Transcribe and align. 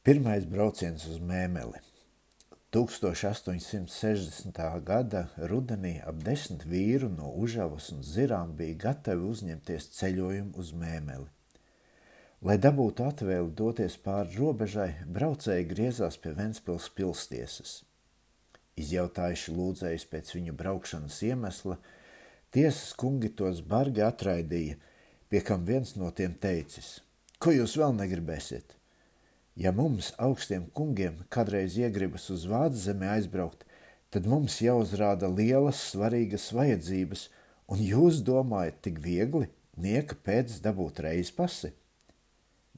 Pirmais 0.00 0.46
brauciens 0.48 1.02
uz 1.04 1.18
Mēmeli. 1.20 1.76
1860. 2.72 4.60
gada 4.80 5.20
rudenī 5.50 5.98
ap 6.00 6.22
desmit 6.24 6.64
vīru 6.64 7.10
no 7.12 7.28
Užavas 7.36 7.90
un 7.92 8.00
Zirām 8.00 8.54
bija 8.56 8.78
gatavi 8.86 9.28
uzņemties 9.28 9.90
ceļojumu 9.98 10.56
uz 10.56 10.70
Mēmeli. 10.72 11.28
Lai 12.40 12.56
dabūtu 12.56 13.04
atvēli 13.10 13.52
doties 13.60 13.98
pāri 14.00 14.40
robežai, 14.40 14.88
braucēji 15.04 15.68
griezās 15.74 16.16
pie 16.16 16.32
Ventspils 16.40 16.88
pilstiesas. 16.96 17.76
Izjautājuši 18.80 19.56
lūdzējus 19.60 20.10
pēc 20.16 20.34
viņu 20.38 20.56
braukšanas 20.64 21.22
iemesla, 21.28 21.76
tiesas 22.56 22.96
kungi 22.96 23.36
tos 23.36 23.60
bargi 23.60 24.08
atraidīja, 24.08 24.80
pie 25.28 25.44
kam 25.44 25.68
viens 25.68 25.92
no 26.00 26.08
tiem 26.08 26.40
teicis: 26.40 27.02
Ko 27.36 27.52
jūs 27.52 27.76
vēl 27.76 28.00
negribēsiet? 28.00 28.79
Ja 29.58 29.72
mums, 29.74 30.12
augstiem 30.18 30.68
kungiem, 30.74 31.18
kādreiz 31.28 31.76
iegribas 31.78 32.28
uz 32.30 32.46
zemi 32.72 33.06
aizbraukt, 33.10 33.64
tad 34.10 34.26
mums 34.26 34.60
jāuzrāda 34.62 35.28
lielas, 35.28 35.80
svarīgas 35.90 36.52
vajadzības, 36.54 37.28
un 37.68 37.78
jūs 37.78 38.22
domājat 38.22 38.80
tik 38.82 39.00
viegli, 39.02 39.48
nieka 39.76 40.16
pēc 40.24 40.60
dabūt 40.62 41.00
reiz 41.00 41.30
pasi? 41.30 41.72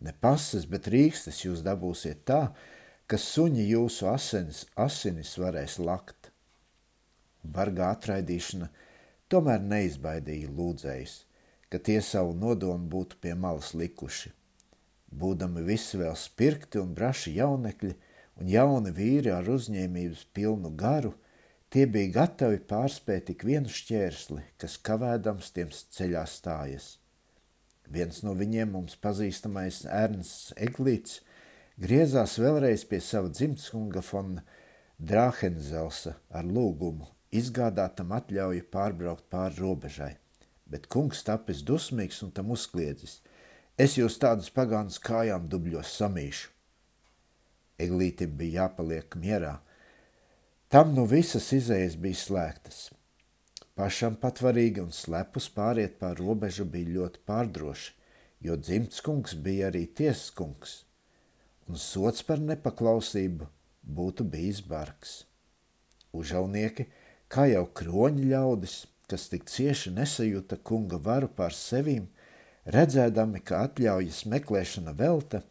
Ne 0.01 0.13
pases, 0.13 0.67
bet 0.67 0.89
rīkstes 0.89 1.45
jūs 1.45 1.63
dabūsiet 1.63 2.25
tā, 2.27 2.53
ka 3.07 3.19
suņi 3.21 3.69
jūsu 3.69 4.09
asinis, 4.11 4.67
asinis 4.75 5.37
varēs 5.39 5.79
lakt. 5.79 6.33
Bargā 7.43 7.93
atraidīšana 7.93 8.71
tomēr 9.31 9.63
neizbaidīja 9.63 10.51
lūdzējus, 10.51 11.17
ka 11.71 11.79
tie 11.79 12.01
savu 12.03 12.35
nodomu 12.37 12.89
būtu 12.93 13.21
pie 13.23 13.35
malas 13.35 13.73
likuši. 13.75 14.33
Būdami 15.13 15.61
visi 15.67 15.99
vēl 16.01 16.15
spirkti 16.17 16.81
un 16.81 16.95
braši 16.97 17.35
jaunekļi 17.37 17.93
un 18.41 18.49
jauni 18.49 18.93
vīri 18.97 19.33
ar 19.35 19.49
uzņēmības 19.53 20.25
pilnu 20.33 20.71
garu, 20.83 21.13
tie 21.69 21.85
bija 21.87 22.15
gatavi 22.17 22.63
pārspēt 22.69 23.29
tik 23.29 23.45
vienu 23.45 23.69
šķērsli, 23.69 24.41
kas 24.57 24.79
kavēdams 24.89 25.53
tiem 25.53 25.73
ceļā 25.73 26.25
stājas. 26.29 26.97
Viens 27.93 28.23
no 28.25 28.33
viņiem 28.39 28.73
mums 28.73 28.97
pazīstamais 29.05 29.83
Ernsts 29.85 30.55
Eglīts 30.57 31.21
griezās 31.77 32.39
vēlreiz 32.41 32.87
pie 32.89 33.03
sava 33.05 33.29
dzimtskunga 33.29 34.01
fona 34.07 34.45
Drāhenzelsa 34.97 36.15
ar 36.33 36.49
lūgumu 36.49 37.11
izgādātam 37.37 38.15
atļauju 38.17 38.65
pārbraukt 38.73 39.29
pāri 39.33 39.61
robežai, 39.61 40.13
bet 40.65 40.89
kungs 40.89 41.21
tapis 41.27 41.61
dusmīgs 41.69 42.25
un 42.25 42.33
tam 42.33 42.57
uzkliedzis– 42.57 43.21
Es 43.83 43.97
jūs 43.99 44.15
tādus 44.23 44.51
pagānus 44.55 45.01
kājām 45.03 45.49
dubļos 45.51 45.97
samīšu. 45.99 46.51
Eglītim 47.83 48.37
bija 48.39 48.67
jāpaliek 48.67 49.17
mierā. 49.19 49.57
Tam 50.71 50.93
nu 50.95 51.03
visas 51.09 51.49
izējas 51.57 51.97
bija 52.05 52.21
slēgtas. 52.21 52.83
Pašam 53.75 54.19
patvarīgi 54.23 54.85
un 54.85 54.93
slepus 54.95 55.49
pāriet 55.57 55.99
pār 55.99 56.21
robežu 56.21 56.69
bija 56.69 56.93
ļoti 56.99 57.25
pārdroši, 57.27 57.91
jo 58.47 58.57
dzimts 58.61 59.03
kungs 59.03 59.35
bija 59.49 59.73
arī 59.73 59.87
tiesas 60.01 60.31
kungs, 60.37 60.77
un 61.67 61.81
sots 61.81 62.23
par 62.29 62.43
nepaklausību 62.53 63.49
būtu 63.99 64.29
bijis 64.37 64.61
bargs. 64.69 65.23
Užaunieki, 66.13 66.87
kā 67.33 67.49
jau 67.51 67.65
kroņi 67.81 68.29
ļaudis, 68.31 68.83
kas 69.11 69.31
tik 69.33 69.49
cieši 69.51 69.97
nesajūta 69.97 70.61
kunga 70.63 71.01
varu 71.03 71.33
pār 71.33 71.57
sevīm, 71.57 72.07
redzēdami, 72.67 73.41
ka 73.43 73.65
atļaujas 73.67 74.25
meklēšana 74.31 74.93
velta, 74.99 75.43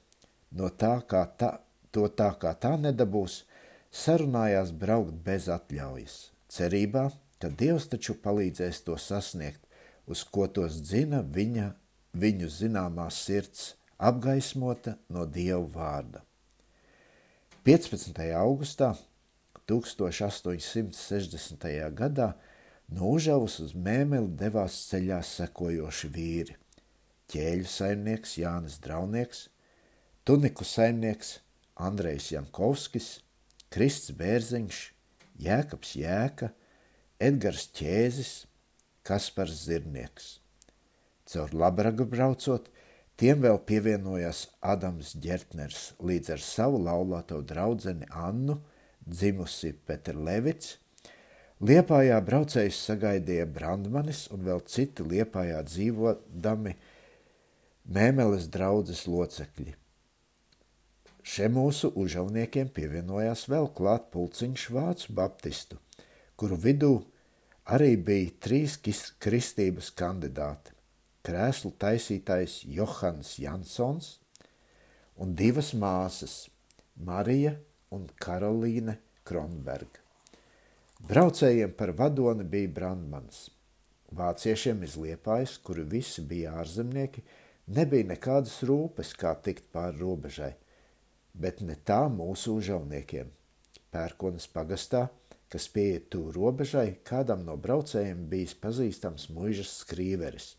no 0.52 0.70
tā 0.70 1.02
kā 1.08 1.26
tā, 1.38 1.60
to 1.92 2.08
tā 2.08 2.34
kā 2.40 2.54
tā 2.56 2.78
nedabūs, 2.80 3.46
sarunājās 3.92 4.72
braukt 4.72 5.14
bez 5.26 5.50
atļaujas, 5.52 6.32
cerībā, 6.48 7.12
ka 7.42 7.50
Dievs 7.50 7.88
taču 7.92 8.14
palīdzēs 8.16 8.84
to 8.86 8.98
sasniegt, 8.98 9.62
uz 10.08 10.24
ko 10.24 10.48
tos 10.48 10.82
dzina 10.82 11.22
viņa, 11.22 11.74
viņu 12.14 12.50
zināmā 12.52 13.10
sirds, 13.12 13.76
apgaismota 13.98 14.98
no 15.10 15.26
Dieva 15.26 15.68
vārda. 15.76 16.22
15. 17.66 18.32
augustā 18.34 18.96
1860. 19.70 21.92
gadā 21.94 22.34
no 22.90 23.10
Užavas 23.14 23.60
uz 23.62 23.76
Mēmeli 23.78 24.28
devās 24.40 24.90
ceļā 24.90 25.22
sekojoši 25.22 26.08
vīri 26.16 26.56
ķēļu 27.32 27.68
saimnieks 27.70 28.36
Jānis 28.42 28.78
Draunieks, 28.84 29.46
tuniku 30.28 30.66
saimnieks 30.68 31.38
Andrejs 31.82 32.32
Jankovskis, 32.34 33.22
Krists 33.72 34.12
Bērziņš, 34.20 34.82
Jēkabs 35.42 35.96
Jēka, 35.98 36.52
Edgars 37.22 37.70
Ķēzis, 37.78 38.34
Kaspars 39.08 39.64
Zirnieks. 39.66 40.36
Caur 41.32 41.54
Labragu 41.56 42.06
braucot, 42.10 42.68
tiem 43.16 43.42
vēl 43.46 43.62
pievienojās 43.66 44.50
Adams 44.60 45.16
Ģertners 45.24 45.94
līdz 46.04 46.36
ar 46.36 46.44
savu 46.44 46.84
laulāto 46.84 47.40
draudzeni 47.48 48.10
Annu, 48.12 48.60
dzimusi 49.08 49.72
Peter 49.88 50.20
Levits. 50.20 50.76
Liepājā 51.62 52.18
braucējs 52.26 52.80
sagaidīja 52.90 53.46
Brandmanis 53.48 54.26
un 54.34 54.44
vēl 54.50 54.66
citi 54.68 55.08
Liepājā 55.08 55.64
dzīvodami– 55.70 56.76
Mēmeles 57.90 58.46
draudzes 58.54 59.08
locekļi. 59.10 59.74
Šiem 61.22 61.54
mūsu 61.58 61.92
užavniekiem 61.98 62.70
pievienojās 62.74 63.48
vēl 63.50 63.68
klāt 63.78 64.10
pulciņš 64.14 64.68
vācu 64.74 65.14
baptistu, 65.18 65.78
kuru 66.36 66.58
vidū 66.58 66.94
arī 67.66 67.96
bija 67.98 68.32
trīs 68.42 68.78
kristības 69.22 69.92
kandidāti- 69.94 70.74
krēslu 71.26 71.74
taisītājs 71.78 72.62
Johans 72.66 73.38
Jansons 73.40 74.20
un 75.18 75.36
divas 75.36 75.74
māsas- 75.74 76.50
Marija 77.10 77.56
un 77.92 78.10
Karolīne 78.20 78.98
Kronberga. 79.24 80.00
Braucējiem 81.02 81.74
par 81.76 81.92
vadoni 81.94 82.44
bija 82.44 82.70
Brandmans. 82.70 83.50
Vāciešiem 84.14 84.84
izliepājis, 84.84 85.58
kuri 85.64 85.84
visi 85.84 86.22
bija 86.22 86.52
ārzemnieki, 86.62 87.24
Nebija 87.70 88.08
nekādas 88.10 88.58
rūpes, 88.66 89.14
kā 89.14 89.36
tikt 89.46 89.68
pāri 89.74 90.00
robežai, 90.02 90.54
bet 91.34 91.62
ne 91.62 91.76
tā 91.76 92.08
mūsu 92.10 92.58
užauniekiem. 92.58 93.30
Pērkonas 93.92 94.48
pagastā, 94.52 95.10
kas 95.52 95.68
pieiet 95.70 96.10
tuvu 96.10 96.32
robežai, 96.36 96.98
kādam 97.04 97.46
no 97.46 97.58
braucējiem 97.60 98.26
bijis 98.32 98.56
pazīstams 98.58 99.30
muižas 99.36 99.82
skrīveris. 99.84 100.56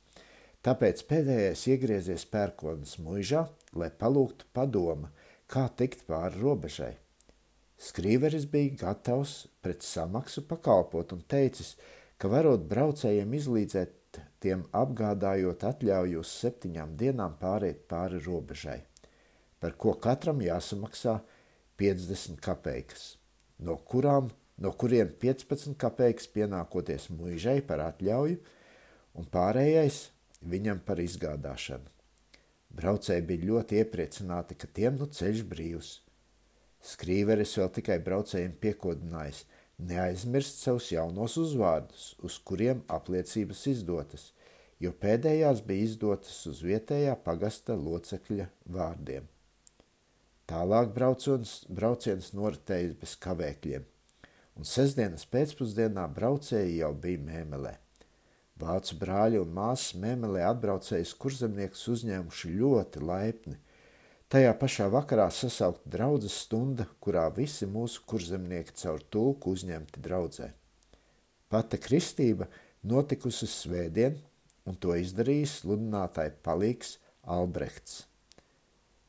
Tāpēc 0.62 1.02
pēdējais 1.08 1.66
iegriezies 1.74 2.24
pērkonas 2.30 2.98
muižā, 3.02 3.46
lai 3.74 3.88
palūgtu 3.90 4.46
padoma, 4.54 5.10
kā 5.50 5.66
tikt 5.76 6.04
pāri 6.06 6.38
robežai. 6.38 6.92
Skrīveris 7.82 8.46
bija 8.46 8.76
gatavs 8.84 9.48
pret 9.64 9.82
samaksu 9.82 10.44
pakalpot 10.46 11.16
un 11.16 11.24
teicis, 11.26 11.74
ka 12.14 12.30
varot 12.30 12.68
braucējiem 12.70 13.34
izlīdzēt 13.34 13.96
tiem 14.42 14.64
apgādājot 14.76 15.64
atļauju 15.68 16.22
uz 16.22 16.32
septiņām 16.42 16.96
dienām 16.98 17.36
pāriet 17.40 17.84
pāri 17.90 18.20
robežai, 18.24 18.80
par 19.62 19.76
ko 19.78 19.94
katram 20.02 20.42
jāsamaksā 20.42 21.20
50 21.80 22.40
kapeikas, 22.42 23.16
no, 23.58 23.76
kurām, 23.76 24.30
no 24.58 24.74
kuriem 24.78 25.12
15 25.22 25.78
kapeikas 25.78 26.28
pienākoties 26.34 27.08
muižai 27.14 27.60
par 27.66 27.84
atļauju 27.86 28.38
un 29.18 29.30
pārējais 29.32 30.04
viņam 30.42 30.82
par 30.86 31.00
izgādāšanu. 31.02 31.88
Braucēji 32.72 33.26
bija 33.28 33.48
ļoti 33.50 33.82
iepriecināti, 33.82 34.56
ka 34.56 34.66
tiem 34.66 34.96
nu 34.96 35.06
ceļš 35.12 35.42
brīvs. 35.48 35.90
Skrīveris 36.82 37.52
vēl 37.60 37.74
tikai 37.78 37.98
braucējiem 38.02 38.56
piekodinājis– 38.62 39.44
Neaizmirst 39.82 40.60
savus 40.62 40.92
jaunos 40.92 41.34
uzvārdus, 41.40 42.12
uz 42.22 42.36
kuriem 42.46 42.84
apliecības 42.92 43.64
izdotas, 43.72 44.28
jo 44.78 44.92
pēdējās 45.04 45.62
bija 45.66 45.88
izdotas 45.88 46.36
uz 46.50 46.60
vietējā 46.62 47.16
pagasta 47.24 47.74
locekļa 47.78 48.46
vārdiem. 48.76 49.26
Tālāk 50.52 50.92
brauciens, 50.94 51.56
brauciens 51.66 52.30
noritējis 52.36 52.94
bez 53.00 53.16
kavēkļiem, 53.26 53.88
un 54.60 54.68
sestdienas 54.68 55.26
pēcpusdienā 55.34 56.06
braucēji 56.14 56.78
jau 56.78 56.92
bija 57.06 57.24
mēmelē. 57.26 57.74
Vācu 58.62 59.00
brāļi 59.02 59.42
un 59.42 59.54
māsas 59.56 59.96
mēmelē 59.98 60.46
atbraucējis 60.52 61.16
kurzemnieks 61.24 61.86
uzņēmuši 61.96 62.56
ļoti 62.60 63.06
laipni– 63.10 63.58
Tajā 64.32 64.54
pašā 64.56 64.86
vakarā 64.88 65.26
sasaukta 65.28 65.90
draudzes 65.92 66.32
stunda, 66.46 66.86
kurā 67.04 67.26
visi 67.36 67.66
mūsu 67.68 68.00
kurzemnieki 68.08 68.72
caur 68.80 69.02
tulku 69.12 69.52
uzņemti 69.52 70.00
draudzē. 70.00 70.46
Pata 71.52 71.76
kristība 71.76 72.46
notikusi 72.88 73.44
svētdien, 73.44 74.16
un 74.64 74.78
to 74.80 74.96
izdarījis 74.96 75.58
sludinātāja 75.60 76.32
palīgs 76.48 76.94
Albrechts. 77.28 78.06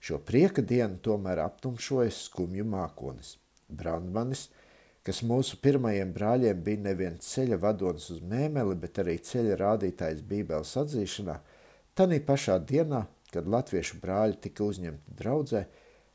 Šo 0.04 0.20
prieka 0.28 0.60
dienu 0.60 1.00
tomēr 1.00 1.46
aptumšojas 1.46 2.20
skumju 2.26 2.68
mākonis. 2.68 3.38
Brandmanis, 3.72 4.50
kas 5.08 5.24
mūsu 5.24 5.56
pirmajiem 5.64 6.12
brāļiem 6.12 6.68
bija 6.68 6.84
nevien 6.90 7.16
ceļa 7.24 7.64
vadonis 7.64 8.12
uz 8.12 8.20
mēmeli, 8.20 8.76
bet 8.84 9.00
arī 9.00 9.22
ceļa 9.24 9.56
rādītājs 9.64 10.20
Bībeles 10.28 10.76
atzīšanā, 10.84 11.40
tanī 11.96 12.20
pašā 12.28 12.60
dienā, 12.60 13.06
kad 13.34 13.50
latviešu 13.50 14.00
brāļi 14.04 14.40
tika 14.46 14.68
uzņemti 14.68 15.18
draudzē, 15.20 15.66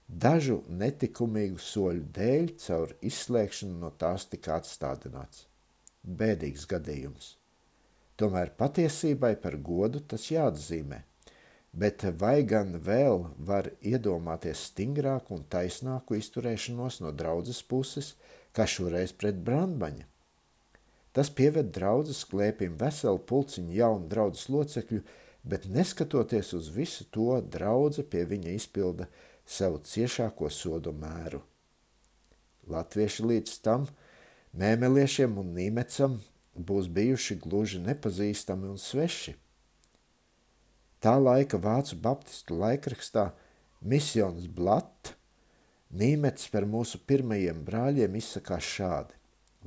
dažu 0.08 0.62
netikumīgu 0.68 1.60
soļu 1.62 2.06
dēļ 2.18 2.54
caur 2.64 2.94
izslēgšanu 3.10 3.82
no 3.82 3.92
tās 4.00 4.28
tika 4.30 4.56
atstādināts. 4.60 5.44
Bēdīgs 6.02 6.64
gadījums. 6.70 7.34
Tomēr 8.18 8.54
patiesībai 8.58 9.34
par 9.42 9.58
godu 9.62 10.00
tas 10.10 10.30
jāatzīmē 10.32 11.02
bet 11.72 12.02
vai 12.18 12.42
gan 12.48 12.78
vēl 12.82 13.24
var 13.46 13.70
iedomāties 13.84 14.68
stingrāku 14.70 15.36
un 15.36 15.44
taisnāku 15.50 16.16
izturēšanos 16.18 17.00
no 17.04 17.12
draudzes 17.12 17.60
puses, 17.62 18.14
kā 18.52 18.66
šoreiz 18.66 19.12
pret 19.12 19.38
brandmaņa? 19.44 20.06
Tas 21.12 21.30
pieved 21.30 21.70
draudzes 21.74 22.24
klēpim 22.30 22.76
veselu 22.78 23.20
pulciņu 23.30 23.74
jaunu 23.74 24.08
draudzes 24.10 24.48
locekļu, 24.52 25.02
bet 25.48 25.66
neskatoties 25.72 26.52
uz 26.58 26.68
visu 26.74 27.06
to, 27.14 27.40
draudze 27.40 28.04
pie 28.04 28.26
viņa 28.28 28.54
izpilda 28.58 29.08
savu 29.48 29.80
ciešāko 29.80 30.50
sodu 30.52 30.92
mēru. 30.92 31.40
Latvieši 32.68 33.24
līdz 33.32 33.58
tam 33.64 33.88
mēmeliešiem 34.52 35.40
un 35.40 35.54
nīmecam 35.56 36.20
būs 36.54 36.92
bijuši 36.92 37.40
gluži 37.42 37.84
nepazīstami 37.88 38.68
un 38.68 38.80
sveši– 38.80 39.38
Tā 40.98 41.12
laika 41.14 41.60
vācu 41.62 41.94
baptistu 42.02 42.56
laikrakstā 42.58 43.28
Missions 43.86 44.48
Blatt 44.50 45.12
Nīmets 45.94 46.48
par 46.50 46.66
mūsu 46.66 46.98
pirmajiem 47.06 47.60
brāļiem 47.64 48.16
izsakās 48.18 48.66
šādi. 48.66 49.14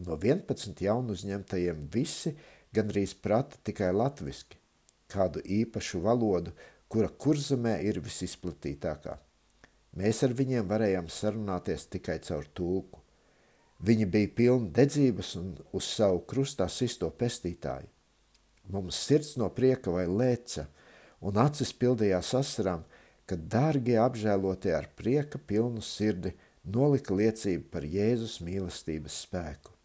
No 0.04 0.18
11 0.20 0.84
jaunu 0.84 1.16
uzņemtajiem 1.16 1.86
visi 1.94 2.34
gandrīz 2.76 3.16
prata 3.16 3.56
tikai 3.64 3.94
latviski, 3.96 4.60
kādu 5.12 5.44
īpašu 5.44 6.02
valodu, 6.06 6.54
kura 6.92 7.10
kurzemē 7.10 7.78
ir 7.88 8.02
visizplatītākā. 8.04 9.18
Mēs 10.00 10.24
ar 10.24 10.36
viņiem 10.36 10.68
varējām 10.68 11.08
sarunāties 11.12 11.88
tikai 11.92 12.20
caur 12.24 12.48
tulku. 12.56 13.02
Viņi 13.82 14.06
bija 14.14 14.30
pilni 14.36 14.70
dedzības 14.72 15.36
un 15.40 15.56
uz 15.74 15.88
savu 15.98 16.22
krustā 16.30 16.68
sisto 16.70 17.10
pestītāju. 17.10 17.90
Mums 18.72 19.00
sirds 19.08 19.36
no 19.42 19.50
prieka 19.52 19.92
vai 19.92 20.06
lēca– 20.08 20.68
un 21.22 21.38
acis 21.42 21.72
pildījās 21.78 22.34
asarām, 22.38 22.84
kad 23.30 23.46
dārgie 23.52 23.98
apžēlotie 24.02 24.74
ar 24.76 24.90
prieka 24.98 25.40
pilnu 25.48 25.84
sirdi 25.86 26.34
nolika 26.66 27.16
liecību 27.16 27.70
par 27.72 27.86
Jēzus 27.88 28.40
mīlestības 28.44 29.22
spēku. 29.26 29.76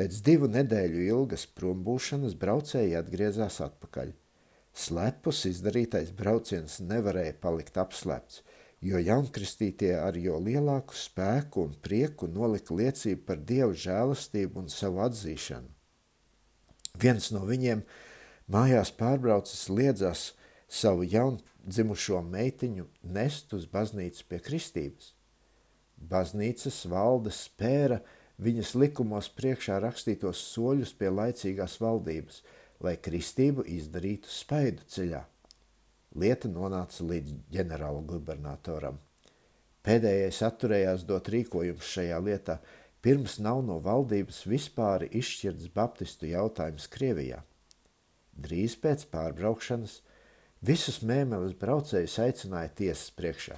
Pēc 0.00 0.22
divu 0.24 0.48
nedēļu 0.48 1.02
ilgas 1.04 1.44
prombūšanas 1.60 2.38
braucēji 2.40 2.96
atgriezās 2.96 3.60
atpakaļ. 3.66 4.14
Slepus 4.72 5.44
izdarītais 5.50 6.14
brauciens 6.16 6.78
nevarēja 6.80 7.34
palikt 7.42 7.76
apslēpts, 7.82 8.40
jo 8.80 8.96
jaunkristītie 8.96 9.92
ar 10.00 10.16
jo 10.16 10.38
lielāku 10.40 10.96
spēku 10.96 11.66
un 11.66 11.74
prieku 11.84 12.30
nolika 12.32 12.72
liecību 12.78 13.26
par 13.28 13.42
Dievu 13.44 13.76
žēlastību 13.76 14.64
un 14.64 14.72
savu 14.72 15.04
atzīšanu. 15.04 15.68
Viens 17.02 17.28
no 17.36 17.44
viņiem– 17.44 17.84
Mājās 18.50 18.90
pārbraucis 18.98 19.68
liedzās 19.70 20.20
savu 20.66 21.04
jaundzimušo 21.06 22.18
meitiņu 22.32 22.88
nest 23.14 23.52
uz 23.54 23.68
baznīcu 23.70 24.24
pie 24.26 24.40
kristības. 24.42 25.12
Baznīcas 25.94 26.80
valde 26.90 27.30
spēra 27.30 28.00
viņas 28.40 28.72
likumos 28.80 29.28
priekšā 29.36 29.78
rakstītos 29.84 30.40
soļus 30.54 30.94
pie 30.96 31.10
laicīgās 31.12 31.76
valdības, 31.82 32.40
lai 32.80 32.96
kristību 32.96 33.66
izdarītu 33.68 34.30
spaidu 34.32 34.86
ceļā. 34.88 35.22
Lieta 36.16 36.48
nonāca 36.50 37.04
līdz 37.06 37.36
ģenerāla 37.54 38.02
gubernatoram. 38.08 38.98
Pēdējais 39.86 40.40
atturējās 40.44 41.04
dot 41.08 41.28
rīkojumus 41.32 41.92
šajā 41.94 42.18
lietā, 42.24 42.58
pirms 43.00 43.38
nav 43.40 43.62
no 43.64 43.78
valdības 43.84 44.42
vispār 44.48 45.06
izšķirts 45.08 45.70
baptistu 45.76 46.28
jautājums 46.32 46.88
Krievijā. 46.92 47.40
Drīz 48.40 48.76
pēc 48.80 49.06
pārbraukšanas 49.12 50.00
visus 50.64 51.00
mēmeles 51.06 51.56
braucējus 51.60 52.18
aicināja 52.24 52.72
tiesas 52.82 53.12
priekšā, 53.16 53.56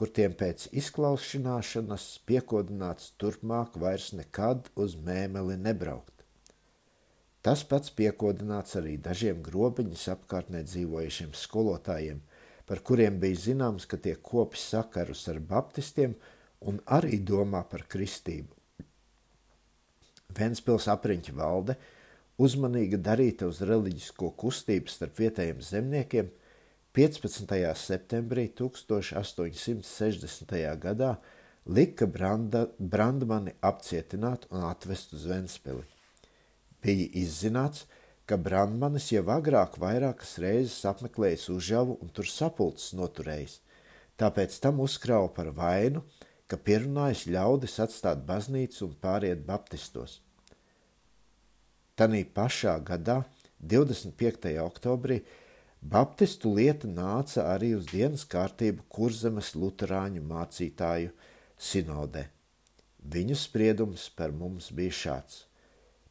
kur 0.00 0.08
tiem 0.16 0.32
pēc 0.32 0.70
izklausīšanās 0.80 2.04
piekodināts 2.24 3.10
turpmāk 3.20 3.74
vairs 3.82 4.14
nekad 4.16 4.70
uz 4.80 4.94
mēmeli 4.96 5.58
nebraukt. 5.60 6.24
Tas 7.44 7.60
pats 7.68 7.92
piekodināts 7.96 8.78
arī 8.80 8.96
dažiem 8.96 9.44
grobiņas 9.44 10.06
apkārtnē 10.14 10.64
dzīvojušiem 10.64 11.36
skolotājiem, 11.36 12.24
par 12.64 12.80
kuriem 12.80 13.20
bija 13.20 13.42
zināms, 13.44 13.84
ka 13.84 14.00
tie 14.00 14.16
kopi 14.16 14.56
sakarus 14.60 15.26
ar 15.28 15.40
baptistiem 15.52 16.16
un 16.64 16.80
arī 16.98 17.20
domā 17.20 17.60
par 17.68 17.84
kristību. 17.84 18.56
Ventspils 20.40 20.88
apriņķa 20.88 21.36
valde– 21.36 21.76
uzmanīga 22.40 22.98
darīta 23.04 23.48
uz 23.50 23.60
reliģisko 23.68 24.32
kustību 24.40 24.88
starp 24.88 25.18
vietējiem 25.20 25.60
zemniekiem, 25.64 26.30
15. 26.92 27.46
septembrī 27.78 28.48
1860. 28.50 30.54
gadā 30.82 31.16
lika 31.66 32.06
Branda, 32.06 32.66
Brandmani 32.78 33.52
apcietināt 33.62 34.46
un 34.50 34.64
atvest 34.66 35.12
uz 35.14 35.26
Ventspili. 35.30 35.84
Bija 36.82 37.06
izzināts, 37.20 37.86
ka 38.26 38.36
Brandmanis 38.36 39.12
jau 39.12 39.22
agrāk 39.30 39.78
vairākas 39.78 40.38
reizes 40.42 40.84
apmeklējis 40.90 41.48
Užavu 41.54 41.94
un 42.02 42.08
tur 42.10 42.26
sapulces 42.26 42.90
noturējis, 42.98 43.60
tāpēc 44.18 44.58
tam 44.58 44.82
uzkrāva 44.82 45.30
par 45.36 45.52
vainu, 45.54 46.02
ka 46.50 46.58
pierunājis 46.58 47.28
ļaudis 47.30 47.78
atstāt 47.86 48.26
baznīcu 48.26 48.82
un 48.88 48.98
pāriet 48.98 49.46
baptistos. 49.46 50.18
Tanī 51.94 52.24
pašā 52.26 52.82
gadā, 52.82 53.22
25. 53.60 54.56
oktobrī, 54.64 55.20
Baptistu 55.80 56.52
lieta 56.54 56.88
nāca 56.88 57.46
arī 57.54 57.72
uz 57.72 57.86
dienas 57.88 58.26
kārtību 58.28 58.84
Kurzemes 58.92 59.54
luterāņu 59.56 60.20
mācītāju 60.28 61.12
sinodē. 61.56 62.26
Viņu 63.00 63.36
spriedums 63.40 64.10
par 64.12 64.34
mums 64.36 64.68
bija 64.76 64.92
šāds. 64.92 65.46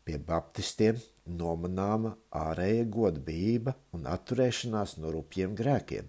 Pie 0.03 0.17
baptistiem 0.17 0.97
nomanāma 1.29 2.15
ārēja 2.33 2.87
godbijība 2.89 3.75
un 3.93 4.07
atturēšanās 4.09 4.97
no 4.97 5.11
rupjiem 5.13 5.53
grēkiem. 5.59 6.07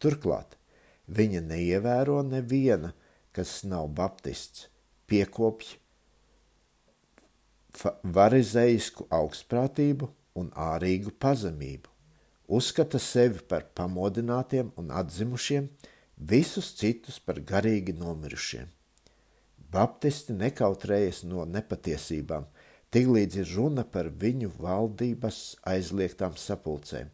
Turklāt 0.00 0.56
viņa 1.06 1.42
neievēro 1.50 2.22
neviena, 2.24 2.94
kas 3.36 3.60
nav 3.68 3.90
baptists, 3.98 4.70
piekopja 5.04 5.76
varizeisku 8.16 9.04
augstprātību 9.12 10.08
un 10.40 10.48
ārīgu 10.56 11.12
pazemību, 11.20 11.92
uzskata 12.46 12.98
sevi 13.02 13.42
par 13.48 13.66
pamodinātiem 13.74 14.72
un 14.80 14.90
atzimušiem, 14.94 15.68
visus 16.16 16.72
citus 16.78 17.18
par 17.20 17.40
garīgi 17.40 17.94
nomirušiem. 17.96 18.68
Baptisti 19.72 20.36
nekautrējas 20.36 21.24
no 21.26 21.44
nepatiesībām, 21.50 22.46
tiklīdz 22.94 23.40
ir 23.42 23.54
runa 23.56 23.84
par 23.84 24.08
viņu 24.08 24.52
valdības 24.58 25.40
aizliegtām 25.66 26.38
sapulcēm. 26.40 27.10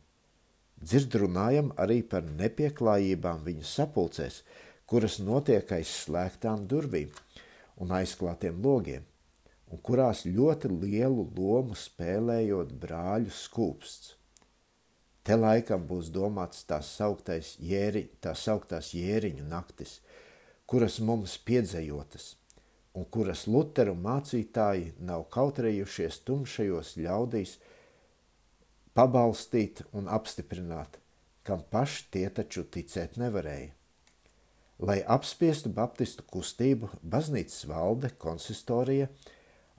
Dzird 0.82 1.14
runājam 1.22 1.70
arī 1.78 2.02
par 2.02 2.26
nepieklājībām 2.26 3.44
viņu 3.46 3.66
sapulcēs, 3.66 4.42
kuras 4.86 5.18
notiek 5.22 5.70
aiz 5.72 5.90
slēgtām 6.04 6.66
durvīm 6.68 7.14
un 7.80 7.94
aizklātiem 7.96 8.58
logiem 8.62 9.06
un 9.72 9.80
kurās 9.80 10.26
ļoti 10.28 10.68
lielu 10.68 11.24
lomu 11.36 11.76
spēlējot 11.78 12.74
brāļu 12.82 13.32
skūpsts. 13.32 14.18
Te 15.22 15.36
laikam 15.38 15.84
būs 15.86 16.10
domāts 16.14 16.64
tās, 16.66 16.92
jēri, 17.62 18.08
tās 18.20 18.44
sauktās 18.46 18.92
jēriņu 18.94 19.44
naktis, 19.46 20.00
kuras 20.66 20.98
mums 20.98 21.36
piedzējotas, 21.46 22.32
un 22.98 23.06
kuras 23.06 23.46
Luteru 23.46 23.94
mācītāji 23.94 24.94
nav 24.98 25.28
kautrējušies 25.34 26.22
tumšajos 26.26 26.96
ļaudīs 26.98 27.58
pabalstīt 28.98 29.84
un 29.92 30.10
apstiprināt, 30.10 30.98
kam 31.46 31.62
paši 31.70 32.08
tie 32.10 32.26
taču 32.30 32.64
ticēt 32.64 33.14
nevarēja. 33.22 33.70
Lai 34.82 34.98
apspiestu 35.06 35.70
baptistu 35.70 36.26
kustību, 36.26 36.90
baznīcas 37.06 37.62
valde, 37.70 38.10
konsistorija– 38.18 39.08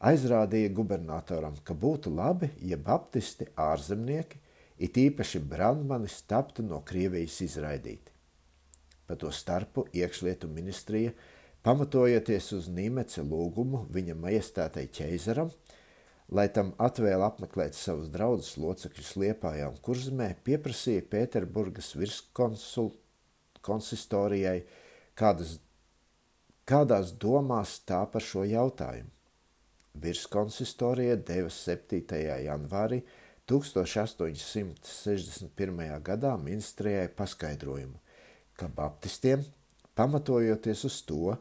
aizrādīja 0.04 0.72
gubernatoram, 0.76 1.56
ka 1.64 1.76
būtu 1.76 2.12
labi, 2.14 2.50
ja 2.68 2.78
baptisti 2.78 3.48
ārzemnieki, 3.60 4.40
it 4.78 4.98
īpaši 4.98 5.40
brandmanis, 5.40 6.22
taptu 6.28 6.64
no 6.66 6.82
Krievijas 6.86 7.42
izraidīti. 7.46 8.12
Pa 9.08 9.16
to 9.20 9.32
starpu 9.32 9.86
iekšlietu 9.94 10.48
ministrija, 10.48 11.12
pamatojoties 11.64 12.52
uz 12.58 12.70
Nīmeca 12.72 13.24
lūgumu 13.24 13.86
viņa 13.94 14.16
majestētai 14.20 14.88
ķeizaram, 14.96 15.50
lai 16.34 16.48
tam 16.56 16.74
atvēl 16.82 17.22
apmeklēt 17.26 17.74
savus 17.78 18.10
draugus 18.14 18.58
locekļus 18.58 19.16
Liepājā 19.22 19.66
un 19.70 19.78
Kurzemē, 19.84 20.36
pieprasīja 20.48 21.02
Pēterburgas 21.12 21.90
virskonsistorijai, 22.00 24.60
kādas, 25.20 25.52
kādās 26.66 27.08
domās 27.20 27.80
tā 27.86 28.06
par 28.10 28.22
šo 28.24 28.44
jautājumu. 28.48 29.10
Virskonsistorija 29.94 31.16
deva 31.22 31.50
7. 31.54 32.02
janvārī 32.48 33.04
1861. 33.52 36.00
gadā 36.00 36.32
ministrijai 36.40 37.12
paskaidrojumu, 37.12 38.00
ka 38.56 38.72
baptistiem, 38.72 39.44
pamatojoties 40.00 40.88
uz 40.88 41.04
to, 41.04 41.36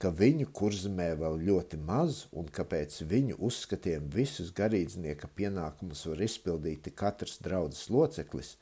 ka 0.00 0.08
viņu 0.10 0.48
kurzemē 0.56 1.12
vēl 1.20 1.36
ļoti 1.46 1.76
maz 1.78 2.26
un 2.32 2.48
kāpēc 2.48 3.02
viņu 3.10 3.36
uzskatiem 3.48 4.08
visus 4.14 4.52
garīdznieka 4.56 5.26
pienākumus 5.36 6.06
var 6.08 6.20
izpildīt 6.24 6.88
katrs 6.96 7.38
draudzes 7.44 7.90
loceklis, 7.92 8.56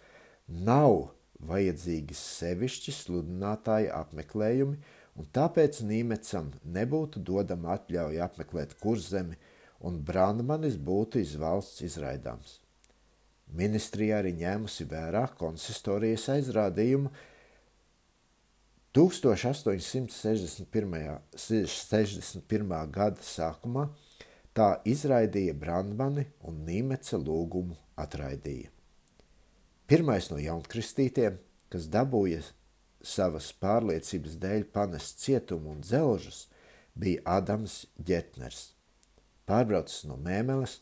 nav 0.49 1.14
vajadzīgi 1.47 2.14
sevišķi 2.18 2.92
sludinātāja 2.92 3.94
apmeklējumi, 4.02 4.76
un 5.16 5.25
tāpēc 5.37 5.82
Nīmecam 5.87 6.50
nebūtu 6.64 7.18
dodama 7.23 7.73
atļauja 7.78 8.25
apmeklēt 8.26 8.75
kurzemi, 8.82 9.37
un 9.80 10.04
Brandmanis 10.04 10.76
būtu 10.76 11.18
iz 11.23 11.37
valsts 11.40 11.80
izraidāms. 11.87 12.61
Ministrija 13.57 14.19
arī 14.21 14.33
ņēmusi 14.38 14.85
vērā 14.90 15.25
konsistorijas 15.38 16.28
aizrādījumu 16.37 17.11
1861. 18.95 21.19
61. 21.37 22.90
gada 22.90 23.23
sākumā 23.23 23.88
tā 24.54 24.80
izraidīja 24.88 25.54
Brandmani 25.54 26.26
un 26.47 26.64
Nīmeca 26.66 27.19
lūgumu 27.19 27.76
atraidīja. 27.99 28.71
Pirmais 29.90 30.30
no 30.30 30.38
jaunkristītiem, 30.38 31.38
kas 31.71 31.88
dabūja 31.90 32.42
savas 33.02 33.50
pārliecības 33.62 34.37
dēļ 34.42 34.66
panest 34.75 35.23
cietumu 35.23 35.75
un 35.75 35.80
dzelžus, 35.83 36.47
bija 36.95 37.23
Adams 37.38 37.87
Ģetners. 38.07 38.73
Pārbraucis 39.49 40.04
no 40.07 40.19
Mēmeles, 40.21 40.78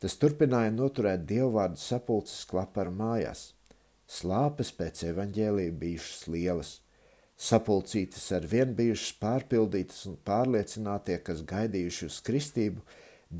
Tas 0.00 0.16
turpināja 0.16 0.72
noturēt 0.72 1.26
dievvvārdu 1.28 1.76
sapulces 1.76 2.46
klaparu 2.48 2.92
mājās. 2.96 3.50
Slāpes 4.08 4.70
pēc 4.78 5.02
evaņģēlīja 5.10 5.74
bijušas 5.82 6.22
lielas. 6.32 6.70
Sapulcītes 7.40 8.24
ar 8.36 8.46
vien 8.48 8.72
bijušas 8.76 9.12
pārpildītas 9.20 10.00
un 10.08 10.16
pārliecinātie, 10.24 11.18
kas 11.24 11.44
gaidījuši 11.52 12.08
uz 12.08 12.18
kristību, 12.24 12.80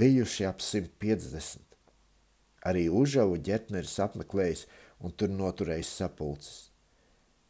bijuši 0.02 0.47
ap 0.50 0.61
150. 0.64 1.64
Arī 2.69 2.87
Užavu 2.93 3.40
ģetneris 3.49 3.97
apmeklējis 4.05 4.67
un 5.00 5.17
tur 5.17 5.33
noturējis 5.33 5.97
sapulces. 6.02 6.62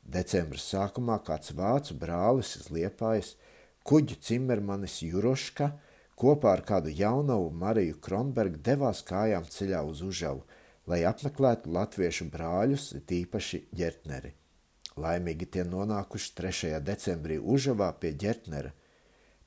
Decembra 0.07 0.59
sākumā 0.63 1.19
kāds 1.27 1.51
vācu 1.59 1.99
brālis 1.99 2.55
iz 2.63 2.71
Liepājas, 2.71 3.35
kuģu 3.83 4.23
cimermanis 4.23 5.03
Juroška– 5.03 5.75
kopā 6.21 6.53
ar 6.59 6.63
kādu 6.69 6.93
jaunavu 6.93 7.49
Mariju 7.63 7.97
Kronbergu 8.05 8.61
devās 8.65 9.01
kājām 9.09 9.47
ceļā 9.49 9.81
uz 9.89 10.03
Užavu, 10.05 10.45
lai 10.91 11.01
apmeklētu 11.09 11.73
latviešu 11.73 12.27
brāļus, 12.33 12.91
tīpaši 13.09 13.63
ģertneri. 13.77 14.35
Laimīgi 15.01 15.47
tie 15.55 15.65
nonākuši 15.65 16.33
3. 16.41 16.73
decembrī 16.85 17.39
Užavā 17.39 17.93
pie 18.03 18.13
ģertnera. 18.21 18.73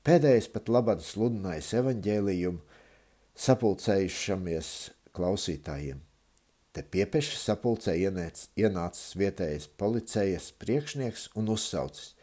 Pēdējais 0.04 0.48
pat 0.52 0.70
labāk 0.72 1.04
sludinājis 1.04 1.70
evaņģēlījumu 1.80 2.80
sapulcējušamies 3.44 4.72
klausītājiem. 5.14 6.00
Te 6.74 6.82
piepeši 6.82 7.38
sapulcē 7.38 7.94
ienēc, 8.02 8.48
ienācis 8.58 9.14
vietējais 9.20 9.68
policējas 9.78 10.50
priekšnieks 10.58 11.28
un 11.38 11.52
uzsaucis. 11.54 12.16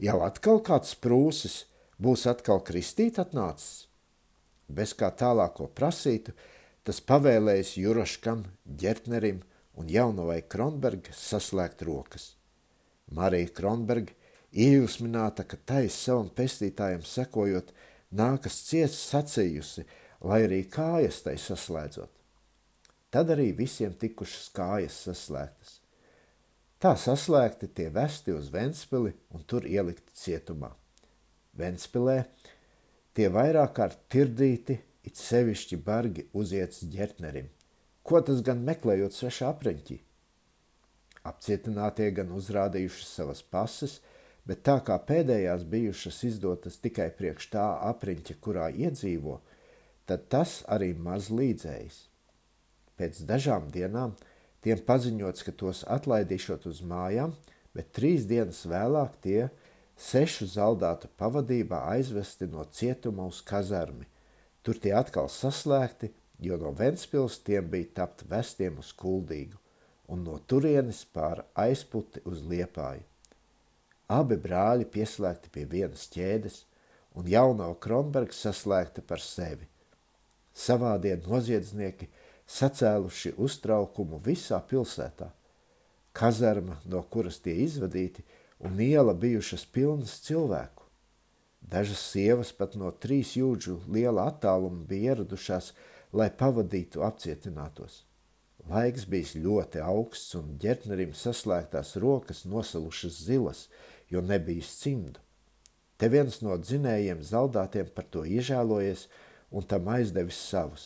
Jau 0.00 0.22
atkal 0.24 0.62
kāds 0.64 0.94
prūsis, 0.96 1.66
būs 2.00 2.24
atkal 2.30 2.62
kristīt 2.64 3.20
atnācis? 3.20 3.87
Bez 4.68 4.94
kā 4.96 5.10
tālāko 5.10 5.68
prasītu, 5.74 6.34
tas 6.84 7.00
pavēlējis 7.04 7.76
Juroškam, 7.82 8.44
ģertnerim 8.64 9.42
un 9.78 9.90
jaunavai 9.92 10.42
Kronberga 10.48 11.14
saslēgt 11.16 11.84
rokas. 11.86 12.34
Marija 13.14 13.50
Kronberga 13.56 14.12
iejūsmināta, 14.52 15.44
ka 15.48 15.58
tais 15.68 15.96
savam 15.96 16.28
pestītājam 16.34 17.04
sekojot, 17.04 17.72
nākas 18.10 18.62
ciest 18.68 19.00
sacījusi, 19.08 19.84
lai 20.24 20.42
arī 20.46 20.62
kājas 20.70 21.22
tai 21.24 21.36
saslēdzot. 21.40 22.12
Tad 23.08 23.30
arī 23.32 23.52
visiem 23.56 23.94
tikušas 23.96 24.50
kājas 24.56 24.96
saslēgtas. 25.06 25.78
Tā 26.78 26.92
saslēgti 26.94 27.70
tie 27.74 27.88
vesti 27.90 28.34
uz 28.36 28.50
Ventspili 28.54 29.14
un 29.34 29.42
tur 29.48 29.64
ielikti 29.66 30.14
cietumā. 30.14 30.70
Ventspilē 31.58 32.20
Tie 33.16 33.28
vairāk 33.32 33.74
kārt 33.78 34.02
tirdīti, 34.12 34.78
it 35.06 35.16
sevišķi 35.16 35.78
bargi 35.84 36.26
uziets 36.36 36.84
ģertnerim. 36.92 37.48
Ko 38.02 38.20
tas 38.24 38.42
gan 38.44 38.60
meklējot 38.64 39.16
svešā 39.16 39.50
apreņķī? 39.52 39.98
Apcietinātie 41.28 42.08
gan 42.16 42.30
uzrādījuši 42.32 43.04
savas 43.04 43.42
pases, 43.42 43.98
bet 44.48 44.62
tā 44.64 44.78
kā 44.84 44.96
pēdējās 45.10 45.66
bijušas 45.68 46.22
izdotas 46.30 46.78
tikai 46.80 47.10
priekš 47.18 47.50
tā 47.52 47.66
apriņķa, 47.90 48.36
kurā 48.44 48.68
iedzīvo, 48.72 49.40
tad 50.08 50.28
tas 50.32 50.62
arī 50.72 50.94
maz 50.96 51.28
līdzējis. 51.28 51.98
Pēc 52.98 53.20
dažām 53.28 53.68
dienām 53.74 54.16
tiem 54.64 54.80
paziņots, 54.88 55.44
ka 55.44 55.52
tos 55.52 55.84
atlaidīšot 55.86 56.64
uz 56.70 56.80
mājām, 56.80 57.34
bet 57.76 57.92
trīs 57.98 58.24
dienas 58.30 58.64
vēlāk 58.66 59.20
tie 59.22 59.50
sešu 59.98 60.46
zaldātu 60.46 61.10
pavadībā 61.18 61.82
aizvesti 61.92 62.46
no 62.46 62.64
cietuma 62.64 63.26
uz 63.26 63.40
kazarmi. 63.42 64.06
Tur 64.62 64.78
tie 64.78 64.94
atkal 64.94 65.28
saslēgti, 65.32 66.12
jo 66.38 66.58
no 66.60 66.70
Ventspils 66.76 67.40
tiem 67.42 67.66
bija 67.70 67.94
tapt 68.02 68.24
vestiem 68.30 68.78
uz 68.78 68.92
kuldīgu, 68.94 69.58
un 70.08 70.22
no 70.24 70.38
turienes 70.38 71.02
pār 71.12 71.42
aizputi 71.58 72.22
uz 72.24 72.44
liepāju. 72.46 73.02
Abi 74.08 74.38
brāļi 74.40 74.86
pieslēgti 74.88 75.50
pie 75.52 75.66
vienas 75.68 76.06
ķēdes, 76.14 76.62
un 77.18 77.26
jaunava 77.28 77.74
Kronbergs 77.82 78.38
saslēgta 78.46 79.02
par 79.04 79.20
sevi. 79.20 79.66
Savādie 80.54 81.16
noziedznieki 81.26 82.08
sacēluši 82.48 83.34
uztraukumu 83.36 84.20
visā 84.24 84.60
pilsētā. 84.70 85.28
Kazarma, 86.16 86.78
no 86.88 87.02
kuras 87.12 87.38
tie 87.42 87.54
izvadīti, 87.66 88.24
un 88.58 88.80
iela 88.80 89.14
bijušas 89.14 89.66
pilnas 89.72 90.18
cilvēku. 90.26 90.84
Dažas 91.60 92.00
sievas 92.10 92.50
pat 92.56 92.74
no 92.80 92.90
trīs 92.90 93.34
jūdžu 93.36 93.80
liela 93.92 94.28
attāluma 94.30 94.86
bija 94.88 95.12
ieradušās, 95.12 95.72
lai 96.12 96.30
pavadītu 96.30 97.04
apcietinātos. 97.04 98.04
Laiks 98.68 99.04
bija 99.08 99.42
ļoti 99.44 99.80
augsts, 99.84 100.34
un 100.34 100.56
ģērtnerim 100.60 101.14
saslēgtās 101.16 101.94
rokas 102.02 102.44
nosalušas 102.44 103.20
zilas, 103.28 103.66
jo 104.08 104.20
nebija 104.20 104.64
cimdu. 104.64 105.20
Te 105.98 106.08
viens 106.08 106.40
no 106.42 106.56
dzinējiem 106.58 107.22
zaldātiem 107.26 107.88
par 107.94 108.06
to 108.12 108.24
iežēlojies 108.24 109.06
un 109.50 109.64
tam 109.66 109.88
aizdevis 109.92 110.38
savus. 110.50 110.84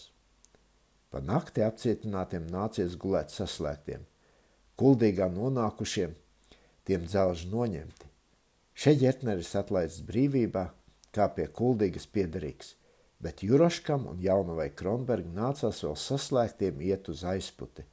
Pa 1.11 1.21
nakti 1.21 1.65
apcietinātiem 1.65 2.47
nācies 2.49 2.97
gulēt 2.97 3.35
saslēgtiem. 3.35 4.07
Kuldīgā 4.81 5.29
nonākušiem 5.35 6.15
tiem 6.89 7.07
dzelži 7.07 7.49
noņemti. 7.53 8.09
Šeit 8.75 9.03
ģetneris 9.03 9.53
atlaists 9.59 10.03
brīvībā, 10.09 10.69
kā 11.13 11.29
pie 11.37 11.47
kuldīgas 11.59 12.07
piederīgs, 12.09 12.75
bet 13.23 13.45
Juroškam 13.47 14.09
un 14.11 14.23
Jaunavai 14.25 14.71
Kronberg 14.75 15.29
nācās 15.37 15.83
vēl 15.85 15.99
saslēgtiem 16.01 16.81
iet 16.89 17.11
uz 17.13 17.23
aizputi. 17.29 17.85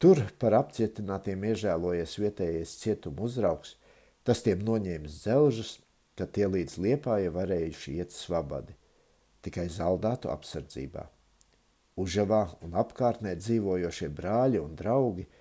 Tur 0.00 0.22
par 0.40 0.54
apcietinātiem 0.60 1.44
iežēlojies 1.50 2.16
vietējais 2.20 2.76
cietuma 2.82 3.26
uzraugs, 3.26 3.74
tas 4.24 4.42
tiem 4.44 4.62
noņēmis 4.64 5.20
dzelžus, 5.24 5.76
ka 6.16 6.28
tie 6.28 6.46
līdz 6.48 6.78
liepāja 6.80 7.32
varējuši 7.32 7.98
iet 8.00 8.14
svabadi, 8.14 8.76
tikai 9.44 9.66
zaldātu 9.72 10.30
apsardzībā. 10.32 11.04
Užavā 11.96 12.42
un 12.64 12.76
apkārtnē 12.76 13.34
dzīvojošie 13.40 14.12
brāļi 14.16 14.62
un 14.62 14.78
draugi– 14.78 15.26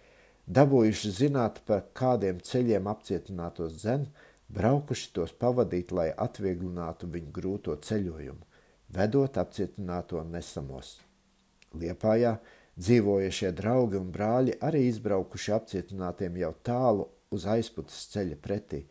dabūjuši 0.48 1.12
zināt, 1.20 1.62
pa 1.66 1.82
kādiem 1.98 2.42
ceļiem 2.44 2.88
apcietinātos 2.92 3.80
dzen, 3.82 4.08
braukuši 4.54 5.12
tos 5.16 5.34
pavadīt, 5.34 5.92
lai 5.92 6.12
atvieglinātu 6.12 7.10
viņu 7.12 7.32
grūto 7.34 7.76
ceļojumu, 7.82 8.46
vedot 8.94 9.38
apcietināto 9.42 10.22
nesamos. 10.30 11.00
Liepājā 11.76 12.38
dzīvojušie 12.80 13.52
draugi 13.56 13.98
un 14.00 14.12
brāļi 14.14 14.60
arī 14.64 14.86
izbraukuši 14.90 15.56
apcietinātiem 15.56 16.38
jau 16.44 16.54
tālu 16.64 17.10
uz 17.34 17.48
aizputes 17.50 18.06
ceļa 18.14 18.38
pretī. 18.42 18.84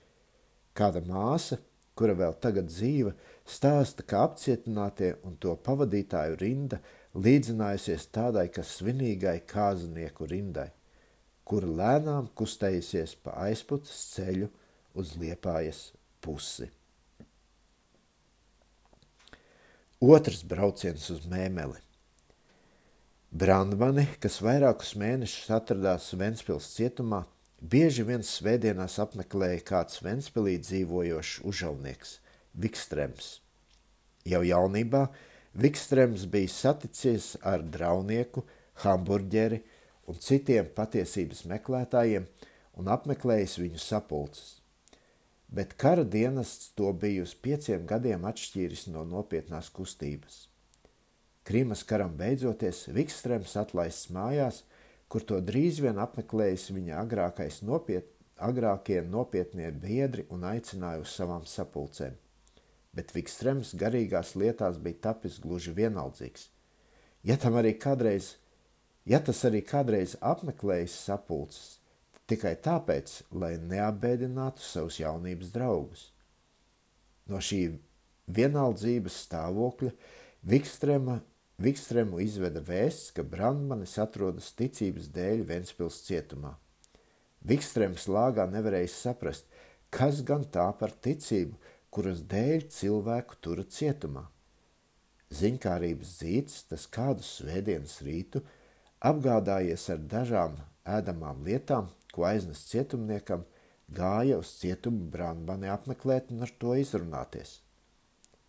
Kāda 0.75 1.04
māsa, 1.06 1.61
kura 1.94 2.16
vēl 2.18 2.34
tagad 2.42 2.68
dzīva, 2.68 3.14
stāsta, 3.46 4.02
ka 4.02 4.25
apcietinātie 4.26 5.14
un 5.23 5.37
to 5.40 5.54
pavadītāju 5.54 6.38
rinda 6.40 6.80
līdzinājusies 7.14 8.08
tādai, 8.11 8.49
kas 8.50 8.80
svinīgai 8.80 9.38
kāznieku 9.46 10.26
rindai, 10.26 10.73
kura 11.49 11.69
lēnām 11.81 12.31
kustējusies 12.39 13.17
pa 13.25 13.37
aizputas 13.47 13.99
ceļu 14.15 14.49
uz 14.99 15.15
liepājas 15.21 15.91
pusi. 16.25 16.71
Otrs 20.05 20.43
brauciens 20.45 21.07
uz 21.13 21.25
mēmeli. 21.31 21.79
Brandmani, 23.35 24.05
kas 24.23 24.37
vairākus 24.45 24.93
mēnešus 25.01 25.49
atradās 25.57 26.11
Ventspils 26.15 26.69
cietumā, 26.77 27.25
bieži 27.59 28.05
vien 28.07 28.23
svētdienās 28.23 28.99
apmeklēja 29.03 29.63
kāds 29.67 30.03
Ventspilī 30.05 30.59
dzīvojošs 30.63 31.41
užalnieks– 31.49 32.19
Vikstrems. 32.63 33.39
Jau 34.29 34.43
jaunībā 34.47 35.09
Vikstrems 35.59 36.29
bija 36.31 36.53
saticies 36.53 37.33
ar 37.43 37.65
draunieku, 37.65 38.45
hamburģeri 38.85 39.63
un 40.11 40.20
citiem 40.20 40.68
patiesības 40.76 41.44
meklētājiem 41.50 42.28
un 42.80 42.92
apmeklējis 42.96 43.58
viņu 43.62 43.82
sapulces 43.82 44.58
bet 45.54 45.75
kara 45.78 46.04
dienests 46.04 46.73
to 46.75 46.92
bija 46.92 47.23
uz 47.23 47.34
pieciem 47.34 47.87
gadiem 47.87 48.25
atšķīris 48.26 48.88
no 48.90 49.04
nopietnās 49.06 49.70
kustības. 49.70 50.49
Krīmas 51.44 51.84
karam 51.87 52.16
beidzoties, 52.18 52.87
Vikstrēms 52.96 53.54
atlaists 53.61 54.11
mājās, 54.14 54.62
kur 55.08 55.23
to 55.28 55.38
drīz 55.44 55.78
vien 55.84 56.00
apmeklējis 56.00 56.70
viņa 56.75 56.99
agrākais 57.02 57.61
nopiet, 57.62 58.08
agrākie 58.40 59.02
nopietnie 59.06 59.70
biedri 59.70 60.25
un 60.34 60.46
aicināja 60.49 61.04
uz 61.04 61.12
savām 61.14 61.44
sapulcēm. 61.46 62.16
Bet 62.94 63.12
Vikstrēms 63.14 63.75
garīgās 63.78 64.34
lietās 64.40 64.80
bija 64.82 65.02
tapis 65.11 65.38
gluži 65.42 65.75
vienaldzīgs. 65.76 66.49
Ja, 67.25 67.37
arī 67.61 67.76
kādreiz, 67.78 68.34
ja 69.08 69.20
tas 69.20 69.44
arī 69.49 69.62
kādreiz 69.66 70.16
apmeklējis 70.25 70.96
sapulces, 71.06 71.78
tikai 72.30 72.54
tāpēc, 72.64 73.20
lai 73.37 73.54
neapbēdinātu 73.61 74.64
savus 74.64 74.99
jaunības 75.02 75.52
draugus. 75.54 76.08
No 77.28 77.40
šī 77.40 77.62
vienaldzības 78.26 79.20
stāvokļa 79.26 79.92
Vikstrema, 80.44 81.20
Vikstremu 81.61 82.18
izveda 82.20 82.61
vēsts, 82.64 83.12
ka 83.16 83.23
Brandmanis 83.23 83.94
atrodas 84.02 84.50
ticības 84.58 85.06
dēļ 85.14 85.44
Ventspils 85.49 86.00
cietumā. 86.04 86.56
Vikstrems 87.44 88.08
lāgā 88.08 88.46
nevarēja 88.50 88.90
saprast, 88.90 89.46
kas 89.92 90.23
gan 90.26 90.46
tā 90.49 90.66
par 90.80 90.92
ticību, 91.04 91.54
kuras 91.92 92.25
dēļ 92.26 92.66
cilvēku 92.73 93.37
tura 93.44 93.64
cietumā. 93.68 94.25
Ziņkārības 95.34 96.14
dzīts, 96.18 96.64
tas 96.70 96.87
kādu 96.90 97.25
svētdienas 97.26 98.00
rītu, 98.06 98.42
apgādājies 99.04 99.84
ar 99.92 100.00
dažām 100.12 100.56
ēdamām 100.88 101.42
lietām, 101.44 101.90
ko 102.14 102.25
aiznes 102.28 102.62
cietumniekam, 102.70 103.44
gāja 103.92 104.38
uz 104.40 104.54
cietumu 104.61 105.11
brānbani 105.12 105.68
apmeklēt 105.73 106.32
un 106.32 106.46
ar 106.46 106.52
to 106.61 106.73
izrunāties. 106.80 107.58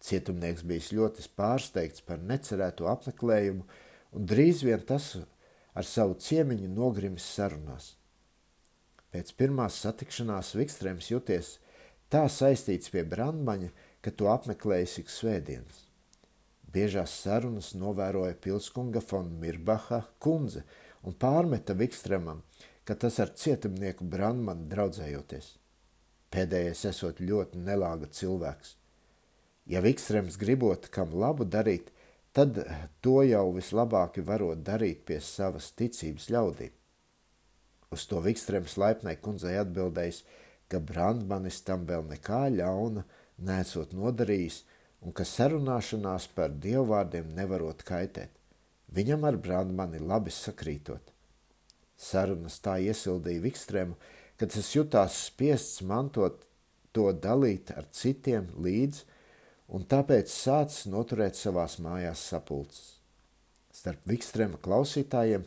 Cietumnieks 0.06 0.64
bija 0.68 0.96
ļoti 1.00 1.26
pārsteigts 1.36 2.04
par 2.06 2.22
necerēto 2.22 2.88
apmeklējumu, 2.92 3.66
un 4.16 4.28
drīz 4.32 4.64
vien 4.64 4.84
tas 4.88 5.16
ar 5.76 5.88
savu 5.88 6.16
ciemiņu 6.22 6.70
nogrimis 6.72 7.26
sarunās. 7.36 7.96
Pēc 9.12 9.32
pirmās 9.40 9.80
satikšanās 9.84 10.54
Vikstrēms 10.60 11.10
juties 11.12 11.56
tā 12.12 12.26
saistīts 12.32 12.92
pie 12.94 13.04
brandmaņa, 13.08 13.72
ka 14.04 14.12
to 14.12 14.30
apmeklējis 14.32 15.00
ik 15.02 15.12
svētdienas. 15.12 15.86
Biežās 16.76 17.14
sarunas 17.24 17.70
novēroja 17.80 18.36
pilskunga 18.44 19.00
von 19.10 19.30
Mirbaha 19.40 20.02
kundze 20.20 20.66
un 21.08 21.16
pārmeta 21.16 21.76
Vikstrēmam, 21.78 22.42
ka 22.84 22.98
tas 23.00 23.20
ar 23.24 23.32
cietumnieku 23.32 24.04
Brandmanu 24.12 24.68
draudzējoties. 24.74 25.54
Pēdējais 26.36 26.82
esot 26.90 27.22
ļoti 27.24 27.62
nelāga 27.64 28.10
cilvēks. 28.12 28.76
Ja 29.72 29.80
Vikstrēms 29.86 30.36
gribot 30.42 30.90
kam 30.92 31.16
labu 31.16 31.48
darīt, 31.48 31.94
tad 32.36 32.60
to 33.02 33.22
jau 33.24 33.46
vislabāk 33.56 34.20
varot 34.28 34.60
darīt 34.68 35.06
pie 35.08 35.22
savas 35.24 35.72
ticības 35.80 36.28
ļaudīm. 36.36 36.74
Uz 37.96 38.04
to 38.12 38.20
Vikstrēms 38.20 38.76
laipnai 38.82 39.16
kundzei 39.24 39.56
atbildējis, 39.62 40.26
ka 40.68 40.84
Brandmanis 40.84 41.62
tam 41.64 41.88
vēl 41.88 42.04
nekā 42.12 42.50
ļauna 42.60 43.06
nesot 43.48 43.96
nodarījis 43.96 44.66
un 45.02 45.14
ka 45.16 45.26
sarunāšanās 45.28 46.30
par 46.38 46.54
dievvvārdiem 46.64 47.34
nevarot 47.36 47.84
kaitēt. 47.88 48.32
Viņam 48.96 49.26
ar 49.28 49.38
Brandmani 49.42 50.00
labi 50.00 50.32
sakrītot. 50.32 51.12
Sarunas 51.98 52.60
tā 52.64 52.78
iesildīja 52.84 53.44
Vikstrēmu, 53.44 53.96
ka 54.38 54.48
tas 54.52 54.72
jutās 54.76 55.18
spiests 55.30 55.82
mantot 55.82 56.44
to 56.96 57.10
dalīt 57.12 57.72
ar 57.76 57.88
citiem 57.92 58.48
līdz, 58.62 59.04
un 59.76 59.86
tāpēc 59.90 60.32
sācis 60.32 60.88
noturēt 60.92 61.36
savās 61.36 61.80
mājās 61.84 62.24
sapulces. 62.32 63.00
Starp 63.76 64.04
Vikstrēma 64.08 64.60
klausītājiem 64.64 65.44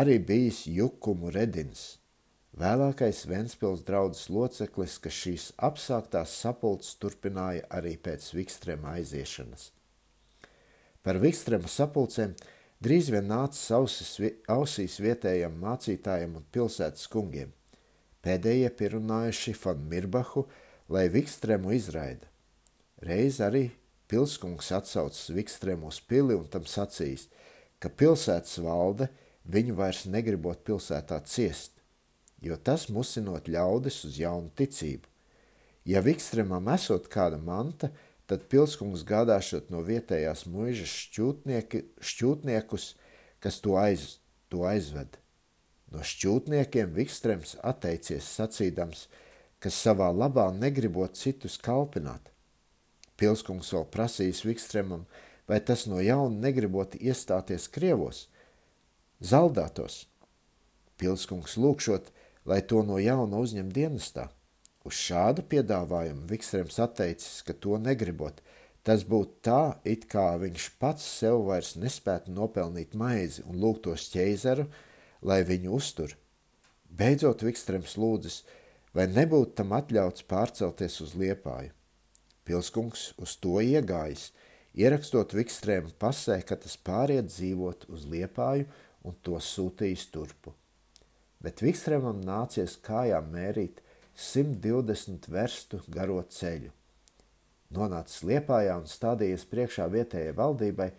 arī 0.00 0.16
bijis 0.24 0.64
Jukumu 0.70 1.32
Redins, 1.34 1.99
vēlākais 2.58 3.26
Ventspils 3.30 3.84
draudzes 3.86 4.30
loceklis, 4.32 4.96
kas 4.98 5.18
šīs 5.24 5.50
apsāktās 5.58 6.32
sapulces 6.42 6.96
turpināja 7.02 7.66
arī 7.70 7.96
pēc 8.00 8.32
Vikstrēma 8.34 8.96
aiziešanas. 8.98 9.70
Par 11.02 11.20
Vikstrēma 11.20 11.68
sapulcēm– 11.68 12.34
Drīz 12.80 13.10
vien 13.12 13.26
nāca 13.28 13.74
ausis, 13.76 14.14
ausīs 14.48 14.94
vietējiem 15.04 15.58
mācītājiem 15.60 16.38
un 16.38 16.44
pilsētas 16.48 17.10
kungiem. 17.12 17.50
Pēdējie 18.24 18.70
pierunājuši 18.78 19.52
Fan 19.52 19.82
Mirbahu, 19.90 20.46
lai 20.88 21.10
Vikstrēmu 21.12 21.74
izraida. 21.76 22.24
Reiz 23.04 23.36
arī 23.44 23.66
pilskungs 24.08 24.72
atsaucas 24.78 25.28
Vikstrēmu 25.36 25.92
uz 25.92 26.00
pili 26.00 26.38
un 26.38 26.48
tam 26.48 26.64
sacīs, 26.64 27.26
ka 27.76 27.92
pilsētas 27.92 28.56
valde 28.64 29.10
viņu 29.44 29.76
vairs 29.76 30.06
negribot 30.08 30.64
pilsētā 30.64 31.20
ciest, 31.28 31.79
jo 32.40 32.56
tas 32.56 32.88
musinot 32.88 33.48
ļaudis 33.48 34.04
uz 34.08 34.20
jaunu 34.20 34.52
ticību. 34.56 35.08
Ja 35.88 36.02
Vikstrēmam 36.04 36.68
esot 36.74 37.08
kāda 37.12 37.38
manta, 37.40 37.90
Tad 38.30 38.44
pilskungs 38.46 39.00
gādāšot 39.02 39.72
no 39.74 39.80
vietējās 39.82 40.44
muižas 40.46 40.92
šķūtniekus, 42.06 42.84
kas 43.42 43.56
to, 43.64 43.74
aiz, 43.74 44.20
to 44.46 44.62
aizved. 44.70 45.16
No 45.90 46.04
šķūtniekiem 46.06 46.92
Vikstrēms 46.94 47.56
atteicies 47.66 48.28
sacīdams, 48.36 49.08
ka 49.58 49.72
savā 49.74 50.12
labā 50.14 50.46
negribot 50.54 51.18
citus 51.18 51.58
kalpināt. 51.58 52.30
Pilskungs 53.18 53.72
vēl 53.74 53.88
prasījis 53.90 54.44
Vikstrēmam, 54.46 55.02
vai 55.50 55.58
tas 55.58 55.88
no 55.90 55.98
jauna 55.98 56.46
negribot 56.46 56.94
iestāties 57.02 57.66
Krievos, 57.66 58.28
zaldātos. 59.18 60.04
Pilskungs 61.02 61.58
lūkšot, 61.58 62.14
lai 62.50 62.60
to 62.66 62.82
no 62.82 62.98
jauna 62.98 63.38
uzņem 63.38 63.70
dienestā. 63.74 64.26
Uz 64.82 64.96
šādu 64.96 65.44
piedāvājumu 65.46 66.26
Vikstrēms 66.30 66.80
atteicis, 66.82 67.42
ka 67.46 67.54
to 67.54 67.76
negribot. 67.78 68.40
Tas 68.82 69.04
būtu 69.04 69.42
tā, 69.44 69.62
it 69.84 70.06
kā 70.10 70.32
viņš 70.40 70.70
pats 70.80 71.04
sev 71.20 71.44
vairs 71.50 71.74
nespētu 71.76 72.32
nopelnīt 72.32 72.96
maizi 72.96 73.44
un 73.46 73.60
lūgtos 73.60 74.08
ķeizaru, 74.14 74.64
lai 75.22 75.42
viņu 75.46 75.74
uztur. 75.76 76.16
Beidzot 76.88 77.44
Vikstrēms 77.46 77.98
lūdzis, 78.00 78.40
vai 78.96 79.06
nebūtu 79.12 79.52
tam 79.60 79.76
atļauts 79.76 80.24
pārcelties 80.32 80.96
uz 81.04 81.12
Liepāju. 81.14 81.74
Pilskungs 82.48 83.10
uz 83.20 83.36
to 83.38 83.60
iegājis, 83.62 84.30
ierakstot 84.74 85.36
Vikstrēmu 85.36 85.92
pasē, 86.00 86.40
ka 86.42 86.56
tas 86.58 86.74
pāriet 86.80 87.28
dzīvot 87.28 87.86
uz 87.92 88.08
Liepāju 88.10 88.66
un 89.04 89.20
to 89.22 89.36
sūtījis 89.38 90.08
turpu. 90.10 90.56
Bet 91.40 91.62
Vikstrēmam 91.64 92.20
nācies 92.24 92.76
kājām 92.84 93.32
mērīt– 93.32 93.80
120 94.20 95.30
verstu 95.32 95.80
garo 95.88 96.20
ceļu. 96.28 96.68
Nonācis 97.72 98.24
Liepājā 98.26 98.74
un 98.80 98.88
stādījies 98.90 99.46
priekšā 99.48 99.86
vietējai 99.94 100.34
valdībai, 100.36 100.90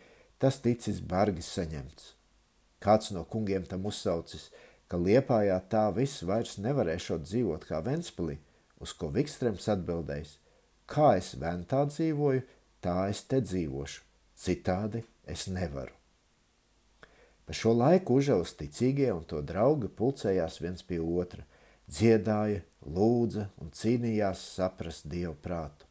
tas 0.41 0.57
ticis 0.63 1.01
bargi 1.05 1.43
saņemts. 1.45 2.15
Kāds 2.81 3.11
no 3.13 3.25
kungiem 3.29 3.67
tam 3.69 3.85
uzsaucis, 3.85 4.49
ka 4.89 4.97
Liepājā 4.97 5.59
tā 5.69 5.85
viss 5.93 6.23
vairs 6.25 6.57
nevarēšot 6.57 7.27
dzīvot 7.27 7.67
kā 7.69 7.83
Ventspilī, 7.85 8.39
uz 8.81 8.95
ko 8.97 9.11
Vikstrēms 9.13 9.69
atbildējis, 9.75 10.35
kā 10.89 11.15
es 11.21 11.35
ventā 11.37 11.85
dzīvoju, 11.91 12.47
tā 12.81 12.97
es 13.13 13.21
te 13.29 13.43
dzīvošu, 13.43 14.01
citādi 14.33 15.05
es 15.29 15.45
nevaru. 15.51 16.00
Pa 17.51 17.55
šo 17.59 17.73
laiku 17.75 18.15
užavas 18.15 18.53
ticīgie 18.55 19.09
un 19.11 19.25
to 19.27 19.41
draugi 19.43 19.89
pulcējās 19.91 20.61
viens 20.63 20.85
pie 20.87 21.01
otra– 21.03 21.43
dziedāja, 21.91 22.61
lūdza 22.95 23.49
un 23.59 23.73
cīnījās 23.75 24.43
saprast 24.53 25.09
Dievu 25.11 25.33
prātu. 25.43 25.83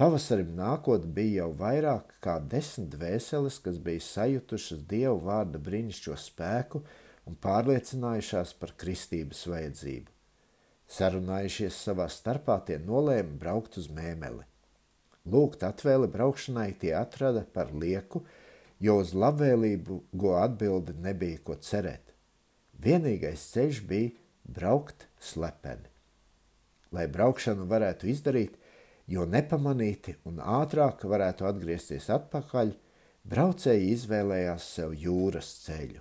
Pavasarim 0.00 0.54
nākot 0.56 1.04
bija 1.04 1.42
jau 1.42 1.50
vairāk 1.60 2.16
kā 2.24 2.38
desmit 2.40 2.88
dvēseles, 2.94 3.60
kas 3.60 3.76
bija 3.76 4.06
sajutušas 4.06 4.80
Dievu 4.88 5.20
vārda 5.28 5.60
brīnišķo 5.60 6.16
spēku 6.16 6.80
un 7.28 7.36
pārliecinājušās 7.44 8.56
par 8.62 8.72
kristības 8.80 9.44
vajadzību. 9.52 10.08
Sarunājušies 10.96 11.76
savā 11.76 12.08
starpā, 12.08 12.56
tie 12.64 12.80
nolēma 12.80 13.36
braukt 13.44 13.76
uz 13.76 13.92
mēmeli. 13.92 14.48
Lūgt 15.28 15.60
atvēli 15.68 16.08
braukšanai 16.08 16.70
tie 16.80 16.96
atrada 16.96 17.44
par 17.44 17.68
lieku, 17.76 18.24
jo 18.80 18.96
uz 19.02 19.12
labvēlību 19.14 20.00
go 20.16 20.34
atbildi 20.40 20.96
nebija 21.04 21.40
ko 21.44 21.56
cerēt. 21.60 22.14
Vienīgais 22.80 23.42
ceļš 23.52 23.82
bija 23.88 24.12
braukt 24.48 25.06
slepeni. 25.20 25.88
Lai 26.90 27.06
braukšanu 27.06 27.68
varētu 27.70 28.08
izdarīt, 28.10 28.56
jo 29.06 29.26
nepamanīti 29.28 30.16
un 30.26 30.40
ātrāk 30.40 31.04
varētu 31.06 31.46
atgriezties 31.46 32.08
atpakaļ, 32.10 32.72
braucēji 33.30 33.92
izvēlējās 33.94 34.68
sev 34.76 34.94
jūras 34.96 35.50
ceļu. 35.66 36.00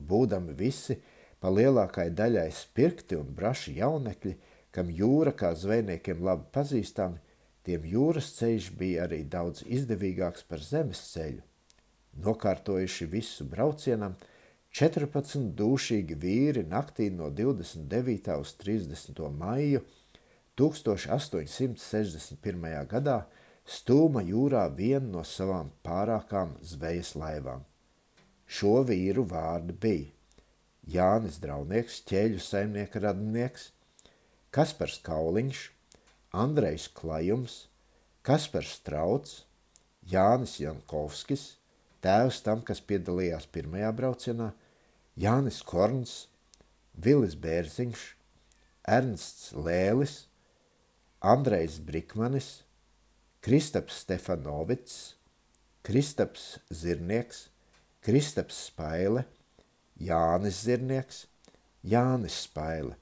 Būdami 0.00 0.56
visi 0.56 0.96
pa 1.40 1.52
lielākai 1.52 2.08
daļai 2.16 2.48
spirkti 2.54 3.18
un 3.18 3.28
braši 3.36 3.76
jaunekļi, 3.78 4.34
kam 4.72 4.90
jūra 4.94 5.34
kā 5.36 5.52
zvejniekiem 5.58 6.24
labi 6.24 6.48
pazīstami, 6.54 7.20
tiem 7.66 7.84
jūras 7.92 8.32
ceļš 8.38 8.72
bija 8.80 9.04
arī 9.06 9.22
daudz 9.28 9.62
izdevīgāks 9.66 10.46
par 10.48 10.64
zemes 10.64 11.02
ceļu. 11.12 11.49
Nokārtojuši 12.18 13.06
visu 13.06 13.44
braucienam, 13.44 14.16
14 14.70 15.54
dūšīgi 15.58 16.14
vīri 16.14 16.62
naktī 16.70 17.10
no 17.10 17.30
29. 17.30 18.38
uz 18.38 18.54
30. 18.60 19.30
maiju 19.34 19.80
1861. 20.60 22.86
gadā 22.90 23.26
stūma 23.66 24.22
jūrā 24.26 24.74
vienu 24.74 25.10
no 25.16 25.24
savām 25.26 25.70
pārākām 25.86 26.54
zvejas 26.62 27.14
laivām. 27.18 27.64
Šo 28.46 28.84
vīru 28.86 29.24
vārdi 29.30 29.72
bija 29.72 30.06
Jānis 30.90 31.38
Draunieks, 31.42 32.02
ķēļu 32.08 32.38
saimnieka 32.42 33.00
radinieks, 33.04 33.70
Kaspars 34.50 34.98
Kauliņš, 35.06 35.70
Andrejs 36.34 36.88
Klajums, 36.94 37.68
Kaspars 38.26 38.72
Strauts, 38.80 39.44
Jānis 40.10 40.58
Jankovskis, 40.58 41.59
tēvs 42.04 42.40
tam, 42.46 42.64
kas 42.66 42.80
piedalījās 42.84 43.46
pirmajā 43.52 43.90
braucienā, 43.96 44.50
Jānis 45.20 45.60
Korns, 45.66 46.14
Vilis 46.94 47.36
Bērziņš, 47.40 48.02
Ernsts 48.88 49.52
Lēlis, 49.54 50.14
Andrejs 51.20 51.78
Brikmanis, 51.84 52.62
Kristaps 53.44 54.02
Stefanovics, 54.02 55.16
Kristaps 55.84 56.58
Zirnieks, 56.72 57.48
Kristaps 58.04 58.56
Spaile, 58.68 59.26
Jānis 60.00 60.62
Zirnieks, 60.64 61.26
Jānis 61.84 62.42
Spaile. 62.46 62.96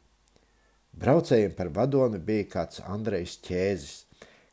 Braucējiem 0.99 1.55
par 1.55 1.71
vadoni 1.75 2.19
bija 2.19 2.47
kāds 2.57 2.83
Andrejs 2.87 3.37
Ķēzis, 3.47 4.01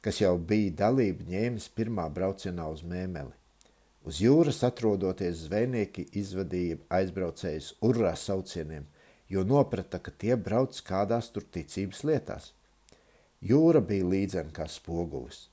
kas 0.06 0.22
jau 0.22 0.36
bija 0.38 0.76
dalību 0.84 1.26
ņēmis 1.32 1.72
pirmā 1.78 2.06
braucienā 2.14 2.68
uz 2.70 2.84
mēmeli. 2.86 3.34
Uz 4.06 4.20
jūras 4.22 4.60
atrodoties 4.62 5.48
zvejnieki 5.48 6.04
izvadīja 6.20 6.78
aizbraucējus 6.94 7.72
urrā 7.88 8.12
saucieniem, 8.22 8.84
jo 9.34 9.42
noprata, 9.50 9.98
ka 9.98 10.12
tie 10.14 10.36
brauc 10.38 10.78
kādās 10.86 11.32
tur 11.34 11.48
ticības 11.56 12.04
lietās. 12.06 12.52
Jūra 13.42 13.82
bija 13.82 14.06
līdzena 14.06 14.54
kā 14.54 14.68
spogulis. 14.70 15.48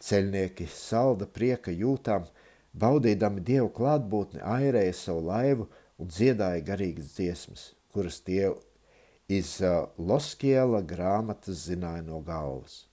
Ceļnieki 0.00 0.70
salda 0.72 1.28
prieka 1.28 1.72
jūtām, 1.72 2.24
baudīdami 2.72 3.44
dievu 3.44 3.68
klātbūtni, 3.76 4.40
airēja 4.40 4.96
savu 4.96 5.26
laivu 5.28 5.68
un 6.00 6.08
dziedāja 6.08 6.64
garīgas 6.64 7.12
dziesmas, 7.12 7.66
kuras 7.92 8.22
tie 8.24 8.54
iz 9.28 9.52
Loskiela 10.00 10.80
grāmatas 10.80 11.68
zināja 11.68 12.08
no 12.08 12.24
galvas. 12.24 12.86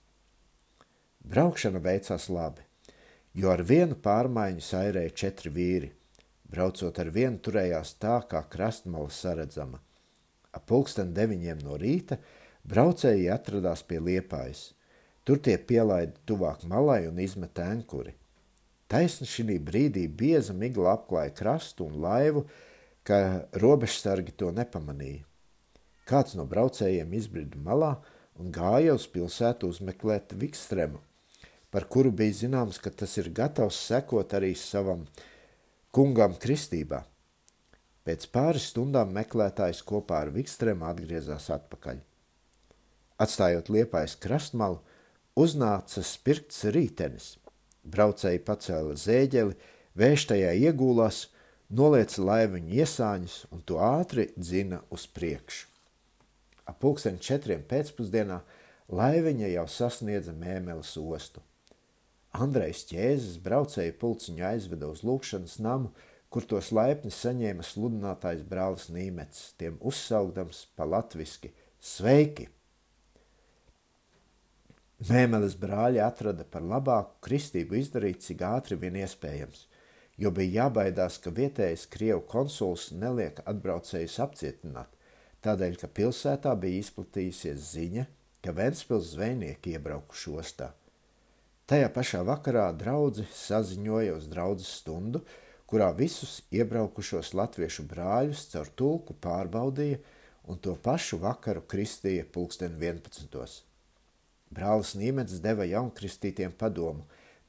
Braukšana 1.23 1.79
veicās 1.79 2.27
labi 2.27 2.67
jo 3.33 3.49
ar 3.53 3.63
vienu 3.65 3.97
pārmaiņu 3.97 4.61
sairēja 4.63 5.15
četri 5.23 5.51
vīri. 5.53 5.89
Braucot 6.53 6.99
ar 7.01 7.09
vienu 7.09 7.39
turējās 7.41 7.95
tā, 7.97 8.19
kā 8.29 8.43
krastmala 8.49 9.09
saredzama. 9.09 9.79
Ap 10.53 10.67
pulksten 10.69 11.13
deviņiem 11.17 11.63
no 11.65 11.77
rīta 11.81 12.19
braucēji 12.69 13.31
atradās 13.33 13.81
pie 13.87 13.97
liepājas. 13.99 14.73
Tur 15.25 15.39
tie 15.41 15.57
pielaida 15.57 16.13
tuvāk 16.27 16.65
malai 16.69 17.07
un 17.07 17.17
izmeta 17.19 17.65
ankuri. 17.71 18.13
Taisni 18.91 19.25
šī 19.25 19.57
brīdī 19.57 20.03
bieza 20.07 20.53
migla 20.53 20.93
apklāja 20.93 21.33
krastu 21.33 21.87
un 21.87 22.01
laivu, 22.03 22.43
ka 23.03 23.47
robežsargi 23.57 24.35
to 24.37 24.51
nepamanīja. 24.53 25.23
Kāds 26.05 26.35
no 26.37 26.45
braucējiem 26.45 27.15
izbrida 27.17 27.57
malā 27.57 27.95
un 28.37 28.51
gāja 28.53 28.93
uz 28.93 29.07
pilsētu 29.07 29.71
uzmeklēt 29.71 30.35
Vikstremu, 30.37 30.99
par 31.73 31.87
kuru 31.89 32.11
bija 32.13 32.37
zināms, 32.43 32.77
ka 32.77 32.91
tas 32.93 33.17
ir 33.17 33.31
gatavs 33.33 33.79
sekot 33.89 34.35
arī 34.37 34.53
savam 34.53 35.07
kungam 35.93 36.37
kristībā. 36.37 37.01
Pēc 38.05 38.27
pāris 38.35 38.67
stundām 38.69 39.13
meklētājs 39.15 39.81
kopā 39.87 40.19
ar 40.25 40.29
Vikstrēmu 40.35 40.85
atgriezās 40.85 41.47
atpakaļ. 41.55 42.01
Atstājot 43.23 43.71
liepais 43.73 44.13
krastmalu, 44.19 44.81
uznāca 45.39 46.03
spirts 46.05 46.65
rītenis. 46.75 47.37
Braucēji 47.83 48.41
pacēla 48.45 48.97
zēģeli, 48.99 49.55
vējš 49.97 50.25
tajā 50.29 50.51
iegūlās, 50.67 51.23
nolieca 51.73 52.25
laiviņu 52.27 52.75
iesāņus 52.83 53.37
un 53.55 53.63
to 53.65 53.79
ātri 53.81 54.27
dzina 54.37 54.83
uz 54.93 55.07
priekšu. 55.07 55.65
Ap 56.69 56.77
pulksten 56.83 57.17
četriem 57.19 57.63
pēcpusdienā 57.67 58.43
laiviņa 58.93 59.49
jau 59.55 59.65
sasniedza 59.67 60.35
mēmeles 60.37 60.93
ostu. 61.01 61.41
Andrejs 62.33 62.87
ķēzes 62.89 63.35
braucēju 63.45 63.93
pulciņu 64.01 64.45
aizveda 64.47 64.87
uz 64.89 65.03
lūkšanas 65.05 65.59
namu, 65.61 65.91
kur 66.33 66.47
tos 66.49 66.71
laipni 66.73 67.11
saņēma 67.13 67.61
sludinātājs 67.67 68.41
brālis 68.49 68.87
Nīmets, 68.89 69.51
tiem 69.61 69.77
uzsaugdams 69.85 70.63
pa 70.73 70.87
latviski– 70.89 71.51
sveiki! 71.93 72.47
Mēmeles 75.11 75.59
brāļi 75.61 76.01
atrada 76.01 76.47
par 76.49 76.65
labāku 76.65 77.21
kristību 77.27 77.77
izdarīt, 77.77 78.25
cik 78.25 78.41
ātri 78.49 78.81
vien 78.81 78.97
iespējams, 79.03 79.67
jo 80.17 80.33
bija 80.33 80.63
jābaidās, 80.63 81.19
ka 81.21 81.29
vietējais 81.29 81.85
Krievu 81.93 82.25
konsuls 82.33 82.89
neliek 82.97 83.43
atbraucējus 83.45 84.21
apcietināt, 84.25 84.89
tādēļ, 85.45 85.77
ka 85.83 85.95
pilsētā 86.01 86.57
bija 86.57 86.81
izplatījusies 86.81 87.73
ziņa, 87.75 88.07
ka 88.41 88.55
Ventspils 88.57 89.13
zvejnieki 89.13 89.77
iebraukuši 89.77 90.39
ostā– 90.41 90.73
Tajā 91.73 91.87
pašā 91.89 92.19
vakarā 92.21 92.67
draugi 92.77 93.23
saziņoja 93.33 94.11
uz 94.13 94.27
draudzes 94.29 94.75
stundu, 94.77 95.23
kurā 95.65 95.87
visus 95.97 96.33
iebraukušos 96.53 97.31
latviešu 97.33 97.87
brāļus 97.89 98.43
caur 98.51 98.67
tulku 98.77 99.15
pārbaudīja 99.23 99.97
un 100.53 100.59
to 100.61 100.75
pašu 100.87 101.17
vakaru 101.23 101.63
kristīja 101.71 102.27
pulksten 102.35 102.75
11. 102.77 103.55
Brālis 104.53 104.91
Nīmets 104.99 105.39
deva 105.41 105.65
jaunkristītiem 105.65 106.53
padomu 106.59 107.07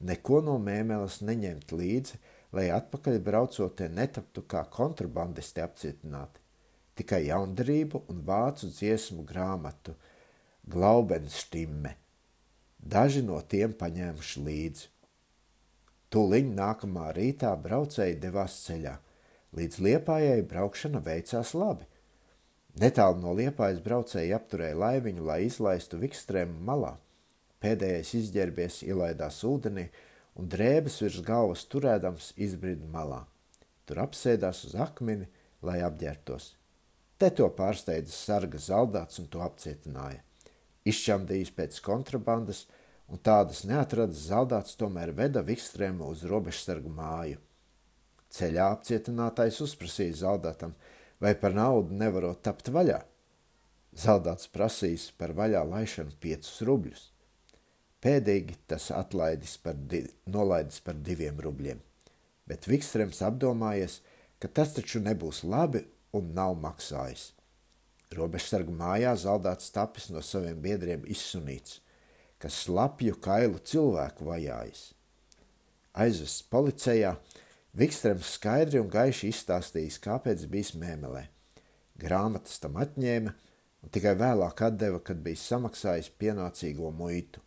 neko 0.09 0.39
no 0.47 0.55
mēmeles 0.57 1.19
neņemt 1.21 1.75
līdzi, 1.77 2.17
lai 2.57 2.71
atpakaļ 2.79 3.19
braucot 3.27 3.75
te 3.77 3.91
netaptu 3.99 4.41
kā 4.49 4.63
kontrabandisti 4.77 5.61
apcietināti. 5.61 6.41
Tikai 6.97 7.27
jaundarību 7.27 8.01
un 8.09 8.25
vācu 8.25 8.71
dziesmu 8.73 9.27
grāmatu 9.29 9.93
Glaubenstimme– 10.65 11.93
Daži 12.85 13.23
no 13.25 13.39
tiem 13.41 13.73
paņēmuši 13.73 14.41
līdzi. 14.45 14.89
Tūliņ 16.13 16.51
nākamā 16.53 17.09
rītā 17.17 17.55
braucēji 17.57 18.19
devās 18.21 18.59
ceļā. 18.67 18.93
Līdz 19.57 19.79
liepājai 19.81 20.43
braukšana 20.45 21.01
veicās 21.01 21.55
labi. 21.57 21.87
Netālu 22.77 23.23
no 23.23 23.33
liepājas 23.33 23.79
braucēji 23.81 24.35
apturēja 24.37 24.77
laiviņu, 24.77 25.25
lai 25.25 25.39
izlaistu 25.47 25.97
vikstrēmu 25.97 26.61
malā. 26.67 26.93
Pēdējais 27.63 28.13
izģērbies 28.19 28.81
ielaidās 28.85 29.41
ūdenī 29.47 29.87
un 30.37 30.51
drēbes 30.51 30.99
virs 31.01 31.23
galvas 31.25 31.65
turēdams 31.71 32.33
izbrida 32.37 32.85
malā. 32.91 33.23
Tur 33.89 34.03
apsēdās 34.05 34.61
uz 34.69 34.77
akmeni, 34.77 35.25
lai 35.65 35.79
apģērbtos. 35.87 36.51
Te 37.17 37.31
to 37.33 37.49
pārsteidza 37.57 38.13
sarga 38.13 38.61
zaldāts 38.61 39.23
un 39.23 39.31
to 39.31 39.41
apcietināja. 39.41 40.21
Izšķamdījis 40.85 41.53
pēc 41.57 41.79
kontrabandas 41.81 42.65
un 43.11 43.21
tādas 43.21 43.63
neatradas 43.69 44.27
zaldāts 44.29 44.77
tomēr 44.79 45.13
veda 45.15 45.43
Vikstrēmu 45.45 46.09
uz 46.13 46.23
robežsargu 46.29 46.91
māju. 46.91 47.41
Ceļā 48.35 48.69
apcietinātais 48.73 49.61
uzprasīja 49.63 50.21
zaldātam, 50.25 50.73
vai 51.21 51.35
par 51.39 51.53
naudu 51.55 51.95
nevarot 51.95 52.41
tapt 52.43 52.71
vaļā. 52.73 52.99
Zaldāts 53.95 54.49
prasījis 54.51 55.11
par 55.19 55.31
vaļā 55.37 55.61
laišanu 55.69 56.17
piecus 56.19 56.57
rubļus. 56.67 57.05
Pēdīgi 58.03 58.57
tas 58.69 58.89
atlaidis 58.91 59.55
par 59.63 59.77
di 59.91 60.03
nolaidis 60.29 60.81
par 60.85 60.97
diviem 60.99 61.39
rubļiem, 61.41 61.79
bet 62.45 62.67
Vikstrēms 62.69 63.23
apdomājies, 63.25 64.01
ka 64.37 64.51
tas 64.51 64.75
taču 64.75 64.99
nebūs 65.01 65.45
labi 65.47 65.85
un 66.13 66.33
nav 66.35 66.57
maksājis. 66.61 67.31
Robežsargu 68.15 68.75
mājā 68.75 69.15
zaldāts 69.17 69.71
tapis 69.73 70.11
no 70.13 70.21
saviem 70.21 70.59
biedriem 70.61 71.07
izsunīts, 71.09 71.79
kas 72.41 72.57
slapju 72.65 73.17
kailu 73.23 73.59
cilvēku 73.59 74.27
vajājis. 74.27 74.91
Aizvests 75.95 76.43
policijā, 76.51 77.15
Vikstrēms 77.75 78.35
skaidri 78.37 78.79
un 78.79 78.87
gaiši 78.91 79.33
izstāstījis, 79.33 79.99
kāpēc 80.03 80.45
bijis 80.51 80.75
mēmelē. 80.79 81.25
Grāmatas 81.99 82.61
tam 82.63 82.77
atņēma 82.79 83.33
un 83.83 83.91
tikai 83.91 84.13
vēlāk 84.19 84.63
atdeva, 84.67 85.01
kad 85.03 85.19
bija 85.23 85.39
samaksājis 85.41 86.11
pienācīgo 86.19 86.91
muitu. 86.95 87.43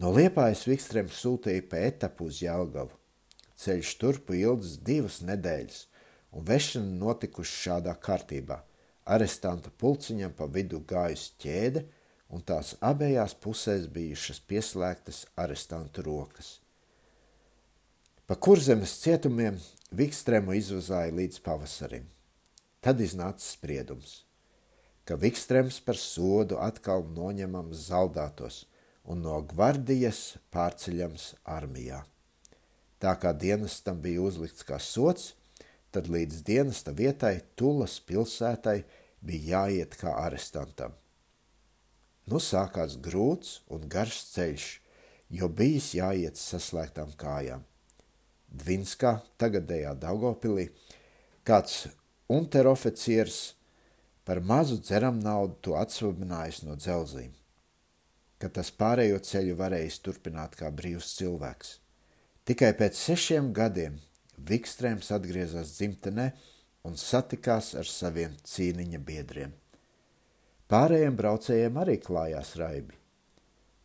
No 0.00 0.10
Liepājas 0.16 0.64
Vikstrēms 0.66 1.18
sūtīja 1.22 1.66
pa 1.70 1.82
etapu 1.86 2.26
uz 2.30 2.40
Jelgavu. 2.42 2.94
Ceļš 3.60 3.92
turpu 4.00 4.34
ilgs 4.38 4.78
divas 4.86 5.20
nedēļas, 5.26 5.80
un 6.34 6.46
vešana 6.48 6.98
notikuši 7.02 7.56
šādā 7.66 7.94
kārtībā. 8.00 8.60
Arestanta 9.10 9.72
pulciņam 9.82 10.32
pa 10.36 10.46
vidu 10.50 10.80
gājusi 10.86 11.34
ķēde, 11.42 11.84
un 12.30 12.42
tās 12.46 12.76
abējās 12.84 13.34
pusēs 13.42 13.88
bijušas 13.90 14.40
pieslēgtas 14.46 15.24
arestantu 15.38 16.04
rokas. 16.06 16.58
Pa 18.26 18.36
kurzemes 18.38 18.94
cietumiem 19.02 19.58
Vikstrēmu 19.90 20.54
izvazāja 20.54 21.10
līdz 21.10 21.40
pavasarim. 21.42 22.04
Tad 22.80 23.00
iznāca 23.02 23.42
spriedums, 23.42 24.22
ka 25.04 25.18
Vikstrēms 25.18 25.80
par 25.82 25.98
sodu 25.98 26.60
atkal 26.62 27.02
noņemams 27.10 27.88
zaldātos 27.90 28.62
un 29.10 29.24
no 29.26 29.40
gvardijas 29.50 30.38
pārceļams 30.54 31.32
armijā. 31.56 32.04
Tā 33.02 33.16
kā 33.18 33.34
dienestam 33.34 33.98
bija 34.00 34.22
uzlikts 34.22 34.64
kā 34.68 34.78
sots, 34.78 35.32
tad 35.90 36.06
līdz 36.06 36.44
dienesta 36.46 36.94
vietai 36.94 37.40
Tulas 37.58 37.98
pilsētai 38.06 38.78
bija 39.24 39.64
jāiet 39.64 39.98
kā 39.98 40.14
arestantam. 40.22 40.94
Nu 42.26 42.40
sākās 42.42 42.96
grūts 43.00 43.60
un 43.72 43.86
garš 43.88 44.20
ceļš, 44.34 44.66
jo 45.30 45.48
bijis 45.48 45.92
jāiet 45.96 46.38
saslēgtām 46.38 47.14
kājām. 47.20 47.64
Dvinskā, 48.50 49.20
tagadējā 49.38 49.94
Daugopilī, 50.02 50.68
kāds 51.46 51.86
unteroficieris 52.30 53.54
par 54.26 54.40
mazu 54.40 54.78
dzeram 54.82 55.20
naudu 55.22 55.56
to 55.62 55.76
atsvabinājis 55.78 56.64
no 56.66 56.76
dzelzīm, 56.78 57.30
ka 58.38 58.50
tas 58.58 58.70
pārējo 58.74 59.18
ceļu 59.26 59.56
varējis 59.58 60.00
turpināt 60.04 60.58
kā 60.58 60.70
brīvs 60.74 61.14
cilvēks. 61.18 61.78
Tikai 62.46 62.72
pēc 62.78 62.98
sešiem 62.98 63.52
gadiem 63.54 63.98
Vikstrēms 64.50 65.10
atgriezās 65.12 65.74
dzimtenē 65.76 66.30
un 66.88 66.96
satikās 66.96 67.74
ar 67.76 67.88
saviem 67.88 68.38
cīniņa 68.46 69.00
biedriem. 69.04 69.52
Pārējiem 70.70 71.18
braucējiem 71.18 71.82
arī 71.82 71.98
klājās 72.02 72.54
raibi. 72.60 72.94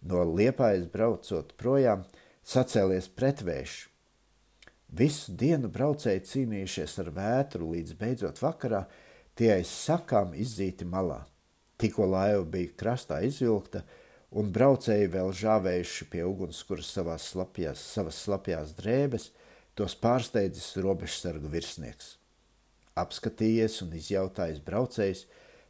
No 0.05 0.21
liepājas 0.29 0.85
braucot 0.93 1.55
projām, 1.57 2.05
sacēlies 2.45 3.09
pretvējuši, 3.17 3.87
Visu 4.95 5.33
dienu 5.35 5.67
braucēji 5.73 6.21
cīnījušies 6.29 6.99
ar 7.01 7.09
vētru, 7.15 7.71
līdz 7.73 7.95
beidzot 7.99 8.37
vakarā 8.39 8.85
tie 9.35 9.49
aiz 9.57 9.67
sakām 9.67 10.35
izdzīti 10.37 10.85
malā. 10.87 11.25
Tikko 11.81 12.05
laiva 12.07 12.45
bija 12.47 12.71
krastā 12.79 13.17
izvilkta, 13.27 13.81
un 14.31 14.53
braucēji 14.55 15.09
vēl 15.11 15.33
žāvējuši 15.35 16.07
pie 16.13 16.23
ugunskuras 16.23 16.93
savās 16.95 17.25
slapjās, 17.33 17.81
savas 17.95 18.21
slapjās 18.23 18.71
drēbes, 18.77 19.31
tos 19.75 19.97
pārsteidzis 19.99 20.77
robežsargu 20.85 21.51
virsnieks. 21.51 22.15
Apskatījies 22.95 23.81
un 23.83 23.91
izjautājis 23.99 24.63
braucējs, 24.63 25.25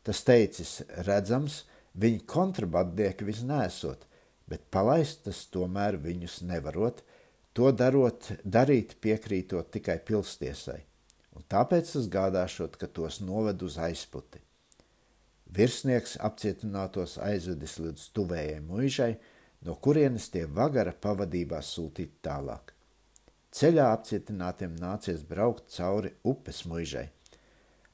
tas 0.05 0.21
teicis, 0.27 0.77
redzams, 1.07 1.63
viņi 1.97 2.21
kontrabandnieki 2.29 3.27
visnēsot, 3.27 4.05
bet 4.47 4.69
palaist 4.71 5.25
tas 5.25 5.45
tomēr 5.51 5.97
viņus 6.01 6.41
nevarot, 6.45 7.01
To 7.55 7.69
darot, 7.71 8.33
darīt 8.43 8.97
piekrītot 8.99 9.69
tikai 9.71 9.95
pilstiesai, 10.03 10.81
un 11.39 11.45
tāpēc 11.47 11.93
es 12.01 12.09
gādāšot, 12.11 12.75
ka 12.75 12.89
tos 12.91 13.21
noved 13.23 13.63
uz 13.63 13.77
aizputi. 13.79 14.41
Virsnieks 15.55 16.17
apcietinātos 16.27 17.15
aizvedis 17.23 17.77
līdz 17.79 18.09
tuvējai 18.17 18.59
muižai, 18.65 19.13
no 19.63 19.77
kurienes 19.79 20.27
tie 20.33 20.43
vagara 20.57 20.91
pavadībā 20.91 21.61
sūtīt 21.63 22.17
tālāk. 22.27 22.73
Ceļā 23.55 23.87
apcietinātiem 23.93 24.75
nācies 24.81 25.23
braukt 25.23 25.71
cauri 25.77 26.11
upes 26.27 26.65
muižai. 26.67 27.07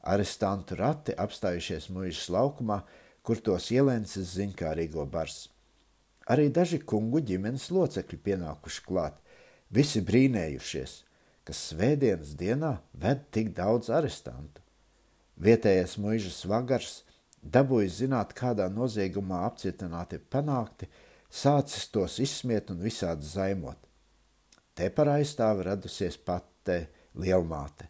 Arestantu 0.02 0.76
rati 0.80 1.14
apstājušies 1.18 1.90
muižas 1.94 2.30
laukumā, 2.34 2.82
kur 3.22 3.38
tos 3.38 3.70
ielencis 3.72 4.36
ziņkārīgo 4.38 5.06
bars. 5.10 5.48
Arī 6.32 6.50
daži 6.54 6.80
kungu 6.86 7.22
ģimenes 7.26 7.68
locekļi 7.74 8.18
pienākuši 8.26 8.86
klāt, 8.88 9.22
Visi 9.72 10.02
brīnējušies, 10.04 10.94
ka 11.48 11.54
svētdienas 11.56 12.34
dienā 12.36 12.74
ved 12.92 13.22
tik 13.32 13.54
daudz 13.56 13.88
arestantu. 13.96 14.60
Vietējais 15.40 15.96
muižas 16.04 16.42
vagars 16.44 16.98
dabūja 17.42 17.94
zināt, 18.02 18.34
kādā 18.36 18.68
noziegumā 18.68 19.46
apcietināti 19.48 20.20
panākti, 20.34 20.90
sācis 21.32 21.88
tos 21.88 22.20
izsmiet 22.20 22.74
un 22.74 22.84
visādi 22.84 23.24
zaimot. 23.32 23.80
Te 24.76 24.90
par 24.92 25.14
aizstāvi 25.16 25.64
radusies 25.70 26.20
pati 26.20 26.82
lielmāte. 27.16 27.88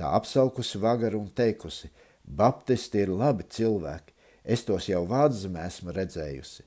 Tā 0.00 0.14
apsaukusi 0.16 0.80
vagaru 0.80 1.20
un 1.20 1.28
teikusi: 1.28 1.90
Baptisti 2.24 3.02
ir 3.04 3.10
labi 3.12 3.44
cilvēki, 3.44 4.14
es 4.44 4.64
tos 4.64 4.86
jau 4.88 5.02
vādzemē 5.08 5.66
esmu 5.68 5.92
redzējusi. 5.92 6.64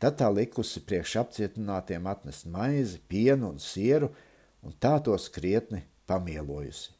Tad 0.00 0.16
tā 0.22 0.30
likusi 0.32 0.80
priekš 0.88 1.18
apcietinātiem 1.20 2.08
atnest 2.08 2.48
maizi, 2.48 3.02
pienu 3.06 3.52
un 3.52 3.60
sieru, 3.60 4.08
un 4.64 4.72
tā 4.80 4.96
tos 5.04 5.28
krietni 5.30 5.82
pamielojusi. 6.08 6.94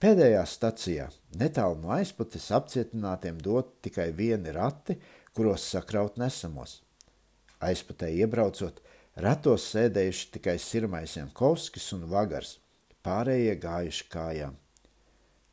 Pēdējā 0.00 0.40
stacijā, 0.46 1.08
netālu 1.36 1.76
no 1.82 1.92
aizputes, 1.94 2.48
apcietinātiem 2.54 3.42
dot 3.44 3.74
tikai 3.84 4.08
vieni 4.16 4.54
rati, 4.54 4.96
kuros 5.36 5.66
sakraut 5.74 6.16
nesamos. 6.16 6.78
Aizputē 7.60 8.08
iebraucot, 8.14 8.80
ratos 9.18 9.68
sēdējuši 9.74 10.32
tikai 10.38 10.56
Sirmais 10.62 11.18
Jankovskis 11.18 11.92
un 11.98 12.08
Vagars, 12.10 12.56
pārējie 13.08 13.56
gājuši 13.64 14.10
kājām. 14.12 14.58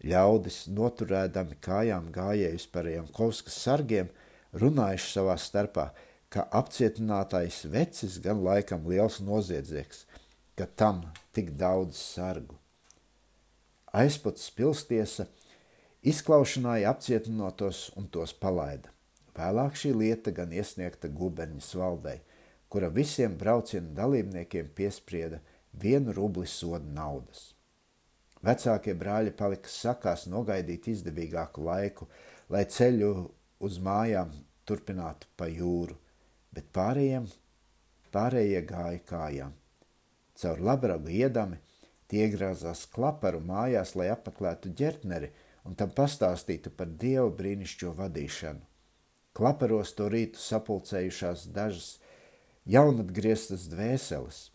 Ļaudis, 0.06 0.66
noturēdami 0.76 1.56
kājām 1.64 2.12
gājējus 2.14 2.68
par 2.76 2.92
Jankovskas 2.92 3.64
sargiem, 3.64 4.12
runājuši 4.54 5.16
savā 5.16 5.40
starpā– 5.40 5.90
ka 6.36 6.44
apcietinātais 6.52 7.62
vecis 7.72 8.18
gan 8.20 8.42
laikam 8.44 8.84
liels 8.92 9.22
noziedznieks, 9.24 10.04
ka 10.60 10.68
tam 10.68 10.98
tik 11.32 11.54
daudz 11.56 11.96
sargu. 11.96 12.58
Aizpats 13.96 14.50
pilstiesa 14.52 15.30
izklaušanāja 16.04 16.92
apcietinātos 16.92 17.86
un 17.96 18.10
tos 18.12 18.36
palaida. 18.36 18.92
Vēlāk 19.36 19.80
šī 19.80 19.94
lieta 19.96 20.34
gan 20.36 20.52
iesniegta 20.52 21.08
guberņas 21.08 21.72
valdei, 21.80 22.20
kura 22.68 22.92
visiem 22.92 23.40
braucienu 23.40 23.96
dalībniekiem 23.96 24.74
piesprieda 24.76 25.40
vienu 25.82 26.14
rubli 26.16 26.48
sodu 26.48 26.88
naudas. 26.96 27.52
Vecākie 28.46 28.94
brāļi 28.94 29.34
palika 29.34 29.72
sakās 29.72 30.28
nogaidīt 30.30 30.88
izdevīgāku 30.92 31.64
laiku, 31.66 32.08
lai 32.50 32.66
ceļu 32.70 33.12
uz 33.66 33.80
mājām 33.82 34.34
turpinātu 34.70 35.30
pa 35.38 35.48
jūru, 35.50 35.96
bet 36.54 36.70
pārējiem, 36.76 37.26
pārējie 38.14 38.62
gāja 38.70 39.02
kājām. 39.10 39.56
Caur 40.36 40.62
labragu 40.62 41.10
iedami 41.10 41.58
tie 42.12 42.26
iegrāzās 42.28 42.86
klaparu 42.92 43.42
mājās, 43.42 43.96
lai 43.96 44.12
apmeklētu 44.14 44.74
ģertneri 44.78 45.32
un 45.66 45.76
tam 45.80 45.92
pastāstītu 45.96 46.74
par 46.78 46.92
dievu 47.02 47.32
brīnišķo 47.40 47.94
vadīšanu. 47.98 48.62
Klaparos 49.36 49.92
to 49.98 50.08
rītu 50.12 50.40
sapulcējušās 50.40 51.48
dažas 51.56 51.96
jaunatgrieztas 52.70 53.66
dvēseles. 53.72 54.50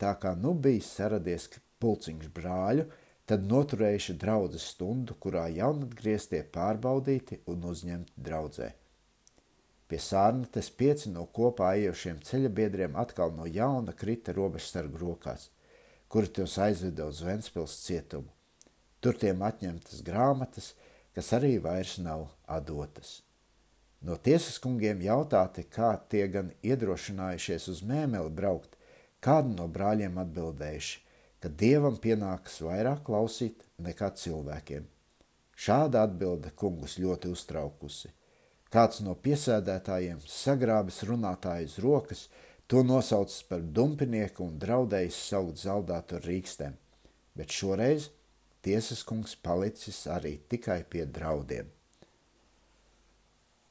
Tā 0.00 0.14
kā 0.16 0.32
nu 0.38 0.54
bija 0.56 0.80
saradies 0.86 1.48
pulciņš 1.82 2.28
brāļu, 2.36 2.86
tad 3.28 3.44
noturējuši 3.46 4.16
draudzes 4.18 4.70
stundu, 4.72 5.14
kurā 5.22 5.44
jaunatgrieztie 5.54 6.40
pārbaudīti 6.54 7.42
un 7.52 7.66
uzņemti 7.70 8.24
draudzē. 8.28 8.70
Pie 9.90 9.98
sārnates 9.98 10.70
pieci 10.80 11.10
no 11.10 11.24
kopā 11.36 11.72
ejošiem 11.78 12.20
ceļabiedriem 12.26 12.98
atkal 12.98 13.32
no 13.36 13.46
jauna 13.46 13.94
krita 14.02 14.34
robežsargu 14.34 15.00
rokās, 15.02 15.48
kuri 16.08 16.30
tos 16.36 16.56
aizveda 16.62 17.06
uz 17.10 17.22
Ventspils 17.26 17.74
cietumu. 17.84 18.30
Tur 19.00 19.18
tiem 19.18 19.42
atņemtas 19.42 20.02
grāmatas, 20.06 20.72
kas 21.14 21.32
arī 21.36 21.56
vairs 21.62 21.96
nav 22.02 22.28
atdotas. 22.46 23.20
No 24.00 24.16
tiesas 24.16 24.58
kungiem 24.62 25.02
jautāti, 25.04 25.66
kā 25.68 25.92
tie 26.08 26.26
gan 26.32 26.52
iedrošinājušies 26.64 27.68
uz 27.72 27.82
mēmeli 27.86 28.30
braukt, 28.32 28.78
kādu 29.24 29.54
no 29.56 29.66
brāļiem 29.68 30.18
atbildējuši, 30.22 31.00
ka 31.40 31.48
dievam 31.62 31.96
pienākas 32.00 32.60
vairāk 32.64 33.04
klausīt 33.06 33.64
nekā 33.80 34.10
cilvēkiem. 34.16 34.86
Šāda 35.60 36.04
atbilde 36.06 36.52
kungus 36.56 36.96
ļoti 37.00 37.32
uztraukusi. 37.32 38.12
Kāds 38.70 39.00
no 39.04 39.16
piesēdētājiem 39.18 40.20
sagrābis 40.24 41.02
runātāju 41.08 41.68
uz 41.68 41.78
rokas, 41.84 42.22
to 42.70 42.84
nosaucis 42.86 43.42
par 43.48 43.60
dumpinieku 43.60 44.44
un 44.46 44.58
draudējis 44.62 45.18
saukt 45.32 45.58
zaldātu 45.58 46.20
ar 46.20 46.28
rīkstēm, 46.28 46.76
bet 47.34 47.50
šoreiz 47.50 48.08
tiesas 48.62 49.02
kungs 49.08 49.34
palicis 49.34 50.04
arī 50.06 50.36
tikai 50.52 50.84
pie 50.88 51.02
draudiem. 51.18 51.66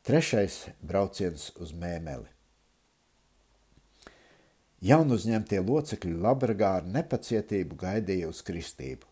Trešais 0.03 0.65
brauciens 0.81 1.49
uz 1.61 1.71
mēmeli. 1.71 2.38
Jaunu 4.79 5.17
uzņemtie 5.19 5.57
locekļi 5.59 6.13
Labragā 6.23 6.69
ar 6.77 6.85
nepacietību 6.87 7.75
gaidīja 7.81 8.29
uz 8.31 8.39
kristību. 8.47 9.03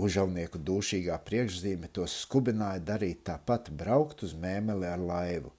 Užavnieku 0.00 0.56
dūšīgā 0.64 1.18
priekšzīme 1.26 1.90
tos 1.92 2.14
skubināja 2.22 2.80
darīt 2.88 3.20
tāpat 3.28 3.68
braukt 3.68 4.24
uz 4.24 4.32
mēmeli 4.32 4.88
ar 4.88 5.04
laivu. 5.04 5.52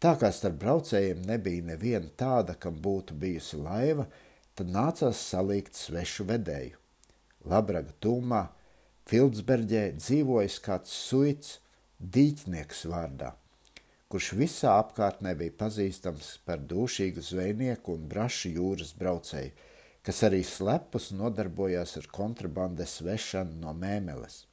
Tā 0.00 0.14
kā 0.16 0.32
starp 0.32 0.56
braucējiem 0.64 1.22
nebija 1.28 1.68
neviena 1.68 2.08
tāda, 2.16 2.56
kam 2.56 2.80
būtu 2.80 3.12
bijusi 3.20 3.60
laiva, 3.60 4.08
tad 4.56 4.72
nācās 4.72 5.20
salikt 5.20 5.76
svešu 5.76 6.24
vedēju. 6.32 6.80
Labraga 7.44 7.92
tūmā 8.00 8.46
Fildsberģē 9.06 9.90
dzīvojas 10.00 10.62
kāds 10.64 10.96
suits 10.96 11.58
dīķnieks 12.00 12.86
vārdā 12.88 13.36
kurš 14.12 14.32
visā 14.38 14.76
apkārtnē 14.80 15.34
bija 15.38 15.54
pazīstams 15.62 16.36
par 16.46 16.60
dūšīgu 16.70 17.24
zvejnieku 17.26 17.96
un 17.96 18.04
brašu 18.10 18.52
jūras 18.54 18.92
braucēju, 18.98 19.54
kas 20.06 20.22
arī 20.28 20.42
slepus 20.46 21.10
nodarbojās 21.10 21.96
ar 21.98 22.06
kontrabandas 22.14 23.00
vešanu 23.02 23.58
no 23.64 23.72
mēmeles. 23.74 24.44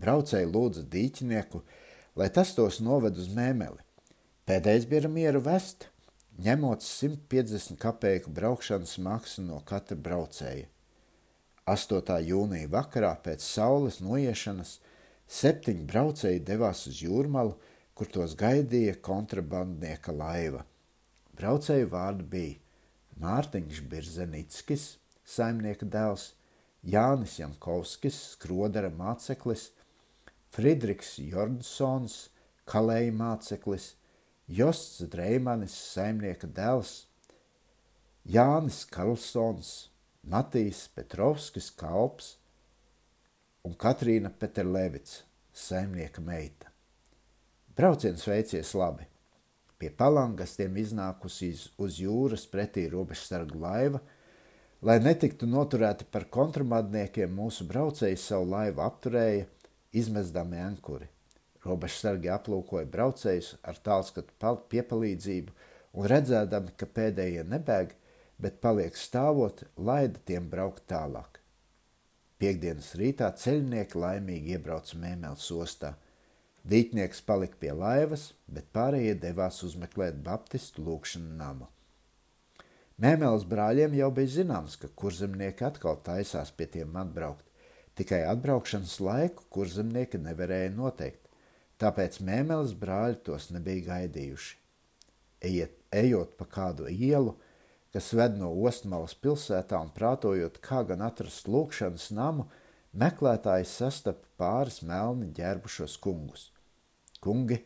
Braucēji 0.00 0.50
lūdza 0.50 0.84
dīķinieku, 0.92 1.62
lai 2.20 2.28
tas 2.34 2.52
tos 2.56 2.80
noved 2.84 3.16
uz 3.18 3.30
mēmeli. 3.32 3.80
Pēdējais 4.48 4.86
bija 4.90 5.08
mieru 5.08 5.40
vest, 5.44 5.88
ņemot 6.40 6.84
150 6.84 7.80
kapeiku 7.80 8.32
braukšanas 8.34 8.98
maksu 9.00 9.44
no 9.46 9.60
katra 9.64 9.96
braucēja. 9.96 10.68
8. 11.70 12.16
jūnija 12.26 12.68
vakarā 12.72 13.12
pēc 13.24 13.44
saules 13.44 14.00
noiešanas 14.02 14.78
septiņi 15.30 15.84
braucēji 15.86 16.42
devās 16.44 16.86
uz 16.90 16.98
jūrmalu, 17.04 17.54
kur 18.00 18.08
tos 18.08 18.32
gaidīja 18.32 18.94
kontrabandnieka 19.04 20.14
laiva. 20.16 20.62
Braucēju 21.36 21.88
vārdi 21.92 22.24
bija 22.32 23.18
Mārtiņš 23.20 23.80
Birzenickis, 23.90 24.84
saimnieka 25.28 25.84
dēls, 25.84 26.30
Jānis 26.80 27.34
Jankovskis, 27.42 28.16
skrodara 28.38 28.88
māceklis, 28.88 29.66
Fridriks 30.48 31.18
Jordsons, 31.20 32.30
kalēja 32.64 33.12
māceklis, 33.18 33.90
Josts 34.48 35.04
Dreimanis, 35.12 35.76
saimnieka 35.92 36.48
dēls, 36.56 36.94
Jānis 38.24 38.80
Karlsons, 38.88 39.74
Matīs 40.24 40.86
Petrovskis 40.96 41.68
Kalps 41.76 42.32
un 43.68 43.76
Katrīna 43.76 44.32
Peterlevits, 44.32 45.20
saimnieka 45.52 46.24
meita. 46.24 46.69
Brauciens 47.80 48.26
veicies 48.28 48.74
labi. 48.76 49.06
Pie 49.80 49.88
palangas 49.96 50.50
tiem 50.58 50.74
iznākusi 50.82 51.46
uz 51.80 51.94
jūras 51.96 52.42
pretī 52.52 52.82
robežsargu 52.92 53.56
laiva, 53.62 54.02
lai 54.84 54.98
netiktu 55.00 55.46
noturēti 55.48 56.04
par 56.12 56.26
kontrabandniekiem, 56.34 57.32
mūsu 57.32 57.64
braucēji 57.70 58.18
savu 58.20 58.50
laivu 58.50 58.84
apturēja, 58.84 59.46
izmestami 59.96 60.60
ankuri. 60.60 61.08
Robežsargi 61.64 62.28
aplūkoja 62.34 62.90
braucējus 62.98 63.54
ar 63.64 63.80
tālskatu 63.88 64.52
piepalīdzību 64.74 65.56
un 65.96 66.10
redzēdami, 66.12 66.76
ka 66.76 66.90
pēdējie 67.00 67.46
nebēg, 67.54 67.96
bet 68.36 68.60
paliek 68.60 69.00
stāvot, 69.06 69.64
laida 69.80 70.20
tiem 70.28 70.52
braukt 70.52 70.84
tālāk. 70.92 71.40
Piektdienas 72.36 72.92
rītā 73.00 73.32
ceļnieki 73.40 74.04
laimīgi 74.04 74.58
iebrauca 74.58 75.00
Mēmeles 75.00 75.48
ostā– 75.64 75.96
Dītnieks 76.68 77.22
palika 77.24 77.56
pie 77.60 77.72
laivas, 77.72 78.30
bet 78.46 78.68
pārējie 78.76 79.14
devās 79.22 79.62
uzmeklēt 79.64 80.18
baptistu 80.24 80.84
lūkšanu 80.84 81.36
namu. 81.38 81.68
Mēmeles 83.00 83.46
brāļiem 83.48 83.94
jau 83.96 84.10
bija 84.12 84.32
zināms, 84.34 84.76
ka 84.76 84.90
kurzemnieki 85.02 85.64
atkal 85.64 85.96
taisās 86.04 86.50
pie 86.52 86.66
tiem 86.68 86.98
atbraukt, 87.00 87.46
tikai 87.96 88.20
atbraukšanas 88.28 88.98
laiku 89.00 89.46
kurzemnieki 89.56 90.20
nevarēja 90.20 90.74
noteikt, 90.76 91.30
tāpēc 91.80 92.20
Mēmeles 92.28 92.74
brāļi 92.76 93.22
tos 93.24 93.48
nebija 93.54 93.86
gaidījuši. 93.86 94.58
Ejiet, 95.48 95.78
ejot 95.96 96.36
pa 96.36 96.44
kādu 96.44 96.90
ielu, 96.92 97.32
kas 97.94 98.12
ved 98.12 98.36
no 98.36 98.52
ostmalas 98.68 99.16
pilsētā 99.16 99.80
un 99.80 99.88
prātojot, 99.96 100.60
kā 100.60 100.82
gan 100.84 101.00
atrast 101.08 101.48
lūkšanas 101.48 102.10
namu, 102.12 102.50
meklētājs 102.92 103.72
sastapa 103.80 104.26
pāris 104.40 104.80
melni 104.82 105.30
ģērbušos 105.36 105.96
kungus. 106.02 106.50
Kungi, 107.20 107.60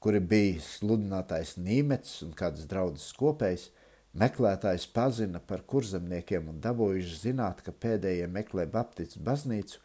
kuri 0.00 0.20
bija 0.20 0.60
sludinātais 0.64 1.56
Nīmets 1.58 2.20
un 2.26 2.34
kāds 2.36 2.66
draudzes 2.70 3.12
kopējs, 3.16 3.70
meklētājs 4.14 4.86
pazina 4.94 5.40
par 5.40 5.64
kurzemniekiem 5.66 6.48
un 6.52 6.60
dabūjuši 6.62 7.18
zināt, 7.24 7.62
ka 7.64 7.72
pēdējie 7.72 8.28
meklē 8.30 8.66
Baptistu 8.70 9.22
baznīcu, 9.24 9.80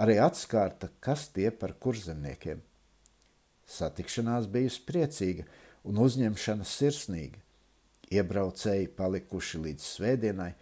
arī 0.00 0.18
atskārta, 0.22 0.90
kas 1.00 1.28
tie 1.34 1.50
par 1.50 1.74
kurzemniekiem. 1.78 2.62
Satikšanās 3.70 4.48
bijusi 4.50 4.82
priecīga 4.86 5.46
un 5.86 6.00
uzņemšana 6.02 6.66
sirsnīga. 6.66 7.38
Iebraucēji 8.10 8.88
palikuši 8.98 9.60
līdz 9.66 9.84
svētdienai, 9.86 10.52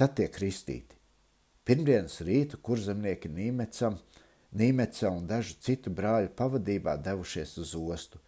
tad 0.00 0.14
tiek 0.16 0.32
kristīti. 0.32 0.96
Pirmdienas 1.64 2.18
rītu 2.20 2.58
kurzemnieki 2.60 3.30
Nīmecam, 3.32 3.96
Nīmeca 4.54 5.08
un 5.10 5.24
dažu 5.26 5.56
citu 5.64 5.90
brāļu 5.90 6.28
pavadībā 6.36 6.98
devušies 7.02 7.56
uz 7.62 7.72
ostu. 7.74 8.20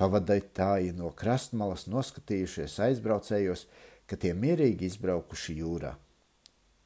Pavadītāji 0.00 0.94
no 0.96 1.12
krastmalas 1.14 1.84
noskatījušies 1.86 2.78
aizbraucējos, 2.88 3.66
ka 4.10 4.16
tie 4.18 4.32
mierīgi 4.34 4.88
izbraukuši 4.88 5.58
jūrā. 5.60 5.92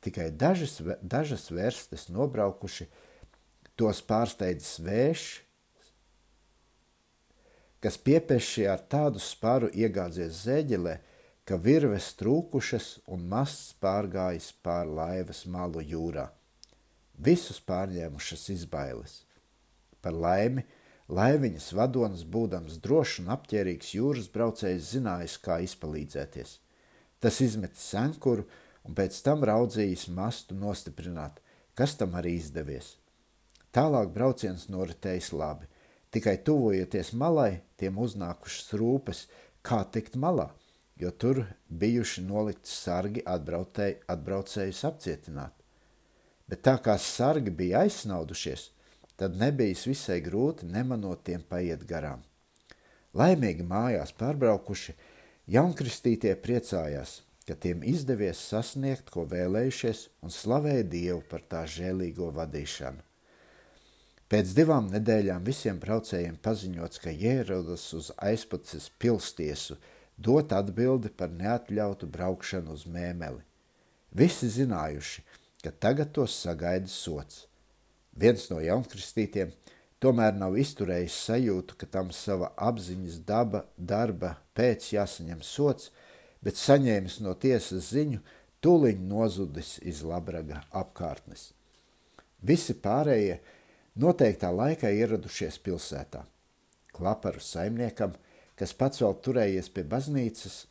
Tikai 0.05 0.29
dažas, 0.31 0.77
dažas 1.03 1.49
verstes 1.51 2.09
nobraukuši, 2.13 2.87
tos 3.79 4.03
pārsteidzis 4.05 4.83
vējš, 4.85 5.25
kas 7.83 7.99
piepeši 8.03 8.67
ar 8.69 8.83
tādu 8.91 9.23
sparu 9.23 9.71
iegādzies 9.73 10.43
zēģelē, 10.45 10.99
ka 11.49 11.57
virves 11.57 12.11
trūkušas 12.21 12.87
un 13.09 13.23
masts 13.31 13.71
pārgājis 13.81 14.51
pār 14.61 14.91
laivas 14.99 15.47
malu 15.49 15.81
jūrā. 15.81 16.27
Visus 17.17 17.63
pārņēmušas 17.65 18.43
izbailes. 18.53 19.15
Par 20.05 20.13
laimi, 20.13 20.67
laiviņas 21.09 21.71
vadonis, 21.79 22.27
būdams 22.35 22.77
drošs 22.85 23.23
un 23.23 23.33
apģērbīgs 23.39 23.95
jūras 23.97 24.29
braucējs, 24.35 24.93
zinājis, 24.93 25.39
kā 25.41 25.57
izpalīdzēties. 25.65 26.59
Tas 27.19 27.41
izmetis 27.41 27.89
ankuru 27.97 28.45
un 28.85 29.01
pēc 29.01 29.17
tam 29.25 29.49
raudzījis 29.49 30.07
mastu 30.21 30.55
nostiprināt, 30.55 31.41
kas 31.73 31.97
tam 31.97 32.21
arī 32.21 32.37
izdevies. 32.43 32.99
Tālāk 33.73 34.13
brauciens 34.13 34.69
noritējis 34.69 35.33
labi. 35.33 35.65
Tikai 36.13 36.37
tuvojoties 36.45 37.17
malai, 37.17 37.63
tiem 37.81 37.97
uznākušas 38.05 38.77
rūpes, 38.77 39.27
kā 39.65 39.81
tikt 39.89 40.21
malā 40.21 40.51
jo 40.99 41.11
tur 41.11 41.45
bijuši 41.69 42.25
nolikti 42.27 42.71
sargi 42.71 43.23
atbraucējus 43.27 44.83
apcietināt. 44.89 45.55
Bet 46.49 46.65
tā 46.65 46.79
kā 46.83 46.97
sargi 46.99 47.53
bija 47.55 47.85
aizsnaudušies, 47.85 48.71
tad 49.21 49.37
nebija 49.37 49.77
visai 49.87 50.19
grūti 50.25 50.67
nemanot 50.67 51.23
tiem 51.27 51.45
paiet 51.45 51.85
garām. 51.87 52.23
Laimīgi 53.15 53.65
mājās 53.67 54.13
pārbraukuši, 54.19 54.95
jaunkristītie 55.49 56.35
priecājās, 56.43 57.23
ka 57.49 57.57
tiem 57.57 57.83
izdevies 57.83 58.41
sasniegt, 58.51 59.11
ko 59.11 59.25
vēlējušies, 59.29 60.09
un 60.23 60.33
slavēja 60.33 60.85
Dievu 60.93 61.23
par 61.31 61.45
tā 61.49 61.65
žēlīgo 61.65 62.31
vadīšanu. 62.37 63.05
Pēc 64.29 64.51
divām 64.53 64.91
nedēļām 64.93 65.47
visiem 65.47 65.79
braucējiem 65.81 66.37
paziņots, 66.45 67.01
ka 67.01 67.11
ierodas 67.11 67.87
uz 67.97 68.11
aizpuces 68.21 68.91
pilstiesu, 69.01 69.79
dot 70.19 70.53
atbildi 70.53 71.13
par 71.15 71.31
neatļautu 71.31 72.09
braukšanu 72.11 72.75
uz 72.75 72.85
mēmeli. 72.91 73.43
Visi 74.11 74.49
zinājuši, 74.51 75.23
ka 75.63 75.71
tagad 75.71 76.13
tos 76.17 76.35
sagaida 76.43 76.91
sots. 76.91 77.47
Viens 78.19 78.49
no 78.51 78.59
jaunkristītiem 78.63 79.53
tomēr 80.03 80.35
nav 80.39 80.57
izturējis 80.59 81.19
sajūtu, 81.29 81.77
ka 81.79 81.87
tam 81.87 82.11
sava 82.15 82.51
apziņas 82.57 83.21
daba, 83.27 83.65
darba 83.77 84.35
pēc 84.59 84.93
jāsaņem 84.95 85.45
sots, 85.47 85.93
bet 86.43 86.59
saņēmis 86.59 87.21
no 87.23 87.35
tiesas 87.39 87.93
ziņu, 87.93 88.19
tūliņ 88.63 89.05
nozudis 89.07 89.77
iz 89.87 90.03
labraga 90.03 90.65
apkārtnes. 90.75 91.53
Visi 92.43 92.75
pārējie 92.75 93.39
noteiktā 93.99 94.51
laikā 94.55 94.91
ieradušies 94.95 95.59
pilsētā. 95.63 96.25
Klaparu 96.95 97.43
saimniekam, 97.43 98.15
kas 98.59 98.75
pats 98.75 99.03
vēl 99.03 99.15
turējies 99.23 99.71
pie 99.75 99.85
baznīcas, 99.87 100.65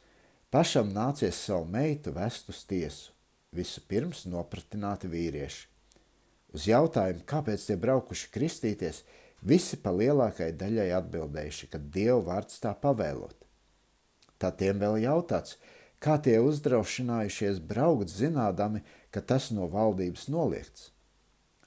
pašam 0.51 0.91
nācies 0.95 1.39
savu 1.47 1.67
meitu 1.71 2.11
vest 2.15 2.51
uz 2.51 2.65
tiesu, 2.67 3.13
visu 3.55 3.83
pirms 3.87 4.25
nopratināti 4.27 5.09
vīrieši. 5.11 5.65
Uz 6.55 6.67
jautājumu, 6.67 7.25
kāpēc 7.27 7.63
tie 7.67 7.75
braukuši 7.79 8.29
kristīties, 8.33 9.01
visi 9.43 9.79
pa 9.79 9.91
lielākai 9.95 10.53
daļai 10.57 10.89
atbildējuši, 10.99 11.69
ka 11.71 11.79
Dieva 11.79 12.19
vārds 12.29 12.61
tā 12.63 12.71
pavēlot. 12.81 13.47
Tā 14.39 14.51
tiem 14.55 14.79
vēl 14.81 15.01
jautāts, 15.03 15.57
kā 15.99 16.17
tie 16.23 16.37
uzdraušinājušies 16.43 17.59
braukt 17.59 18.11
zinādami, 18.13 18.83
ka 19.11 19.21
tas 19.21 19.49
no 19.51 19.67
valdības 19.71 20.27
noliegts. 20.31 20.91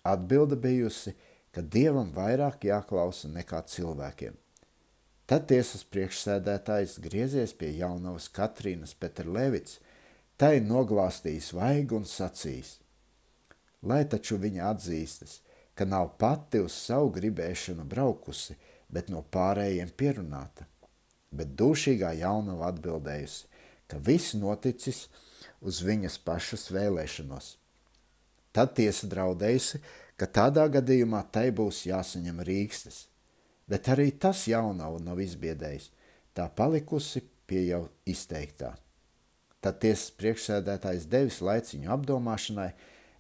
Atbilde 0.06 0.56
bijusi, 0.56 1.16
ka 1.52 1.60
Dievam 1.60 2.12
vairāk 2.14 2.64
jāklausa 2.64 3.28
nekā 3.28 3.60
cilvēkiem. 3.68 4.36
Tad 5.30 5.46
tiesas 5.52 5.86
priekšsēdētājs 5.86 6.98
griezies 7.04 7.54
pie 7.54 7.70
jaunavas 7.78 8.26
Katrīnas 8.34 8.96
Peterlevits, 8.98 9.78
tai 10.34 10.56
noglāstījis 10.66 11.52
vaigu 11.54 12.00
un 12.02 12.08
sacījis– 12.08 12.76
lai 13.82 14.04
taču 14.08 14.38
viņa 14.40 14.68
atzīstas, 14.74 15.40
ka 15.74 15.86
nav 15.88 16.14
pati 16.20 16.60
uz 16.60 16.74
savu 16.76 17.10
gribēšanu 17.16 17.86
braukusi, 17.88 18.56
bet 18.90 19.08
no 19.08 19.22
pārējiem 19.32 19.92
pierunāta. 19.96 20.66
Bet 21.30 21.54
dušīgā 21.56 22.12
jaunava 22.18 22.72
atbildējusi, 22.72 23.46
ka 23.88 24.00
viss 24.06 24.34
noticis 24.34 25.06
uz 25.60 25.80
viņas 25.86 26.18
pašas 26.26 26.68
vēlēšanos. 26.74 27.54
Tad 28.52 28.74
tiesa 28.74 29.06
draudējusi, 29.06 29.78
ka 30.18 30.26
tādā 30.26 30.66
gadījumā 30.68 31.22
tai 31.32 31.48
būs 31.54 31.84
jāsaņem 31.86 32.42
rīkstes, 32.44 33.04
bet 33.70 33.88
arī 33.92 34.10
tas 34.18 34.42
jaunavu 34.50 34.98
nav 35.04 35.20
izbiedējis, 35.22 35.90
tā 36.34 36.48
palikusi 36.50 37.22
pie 37.46 37.68
jau 37.68 37.84
izteiktā. 38.08 38.74
Tad 39.60 39.78
tiesas 39.82 40.10
priekšsēdētājs 40.16 41.06
devis 41.12 41.38
laiciņu 41.44 41.90
apdomāšanai, 41.94 42.70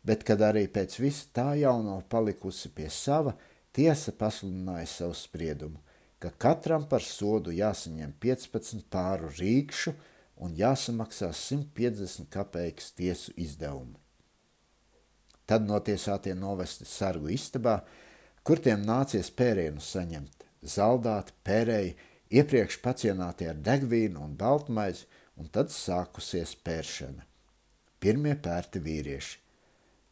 bet 0.02 0.24
kad 0.24 0.40
arī 0.42 0.64
pēc 0.72 0.96
visa 1.02 1.28
tā 1.36 1.48
jauno 1.60 2.00
palikusi 2.08 2.70
pie 2.74 2.88
sava, 2.90 3.34
tiesa 3.76 4.14
pasludināja 4.16 4.88
savu 4.88 5.14
spriedumu, 5.14 5.82
ka 6.20 6.32
katram 6.32 6.86
par 6.88 7.04
sodu 7.04 7.52
jāsaņem 7.54 8.14
15 8.20 8.88
pāru 8.92 9.30
rīkšu 9.36 9.94
un 10.40 10.56
jāsamaksā 10.56 11.30
150 11.36 12.30
kapeikas 12.32 12.90
tiesu 12.96 13.36
izdevumu. 13.36 13.98
Tad 15.44 15.66
notiesātie 15.66 16.32
novesti 16.38 16.86
sargu 16.86 17.28
istabā, 17.34 17.80
kur 18.46 18.60
tiem 18.62 18.84
nācies 18.86 19.32
pērienu 19.34 19.82
saņemt, 19.82 20.39
zaldāti, 20.62 21.36
pērēji, 21.44 21.94
iepriekš 22.30 22.80
pacienāti 22.84 23.48
ar 23.50 23.60
degvīnu 23.60 24.22
un 24.22 24.34
baltmaizi, 24.40 25.06
un 25.40 25.48
tad 25.52 25.72
sākusies 25.74 26.56
pēršana. 26.64 27.24
Pirmie 28.00 28.34
pērti 28.40 28.82
vīrieši– 28.82 29.38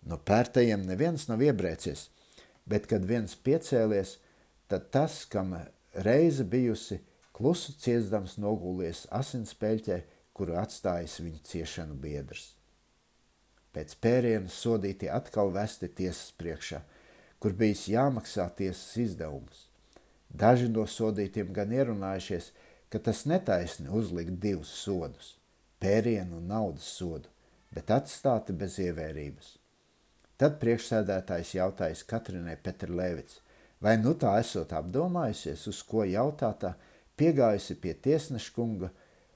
No 0.09 0.17
pērtajiem 0.17 0.87
neviens 0.89 1.27
nav 1.29 1.43
iebrēcies, 1.45 2.07
bet 2.69 2.87
kad 2.89 3.05
viens 3.09 3.35
piecēlies, 3.45 4.17
tad 4.71 4.91
tas, 4.95 5.25
kam 5.29 5.53
reize 6.07 6.47
bijusi 6.49 7.01
klusu 7.37 7.75
ciesdams 7.79 8.39
nogulties 8.41 9.07
asinspēļķē, 9.15 9.99
kuru 10.33 10.57
atstājis 10.61 11.19
viņa 11.21 11.43
ciešanu 11.51 11.99
biedrs. 12.01 12.53
Pēc 13.75 13.95
pēriena 14.01 14.51
sodītie 14.51 15.11
atkal 15.13 15.53
vesti 15.55 15.91
tiesas 15.93 16.33
priekšā, 16.41 16.81
kur 17.39 17.55
bijis 17.55 17.85
jāmaksā 17.93 18.49
tiesas 18.57 18.97
izdevumus. 18.99 19.68
Daži 20.29 20.69
no 20.69 20.85
sodītiem 20.87 21.53
gan 21.53 21.73
ierunājušies, 21.73 22.51
ka 22.89 22.99
tas 22.99 23.25
netaisni 23.27 23.89
uzlikt 23.89 24.39
divus 24.41 24.71
sodus- 24.85 25.37
pērienu 25.83 26.39
un 26.39 26.49
naudas 26.49 26.85
sodu, 26.99 27.29
bet 27.73 27.91
atstāti 27.91 28.53
bez 28.53 28.79
ievērības. 28.79 29.57
Tad 30.39 30.61
priekšsēdētājs 30.61 31.55
jautājis 31.55 32.05
Katrinai 32.07 32.57
Petrlēvits, 32.57 33.41
vai 33.81 33.97
nu 33.97 34.15
tā 34.15 34.39
esot 34.39 34.71
apdomājusies, 34.71 35.67
uz 35.69 35.83
ko 35.83 36.05
jautātā, 36.07 36.75
piegājusi 37.19 37.75
pie 37.81 37.95
tiesneša 37.95 38.55
kunga 38.55 38.91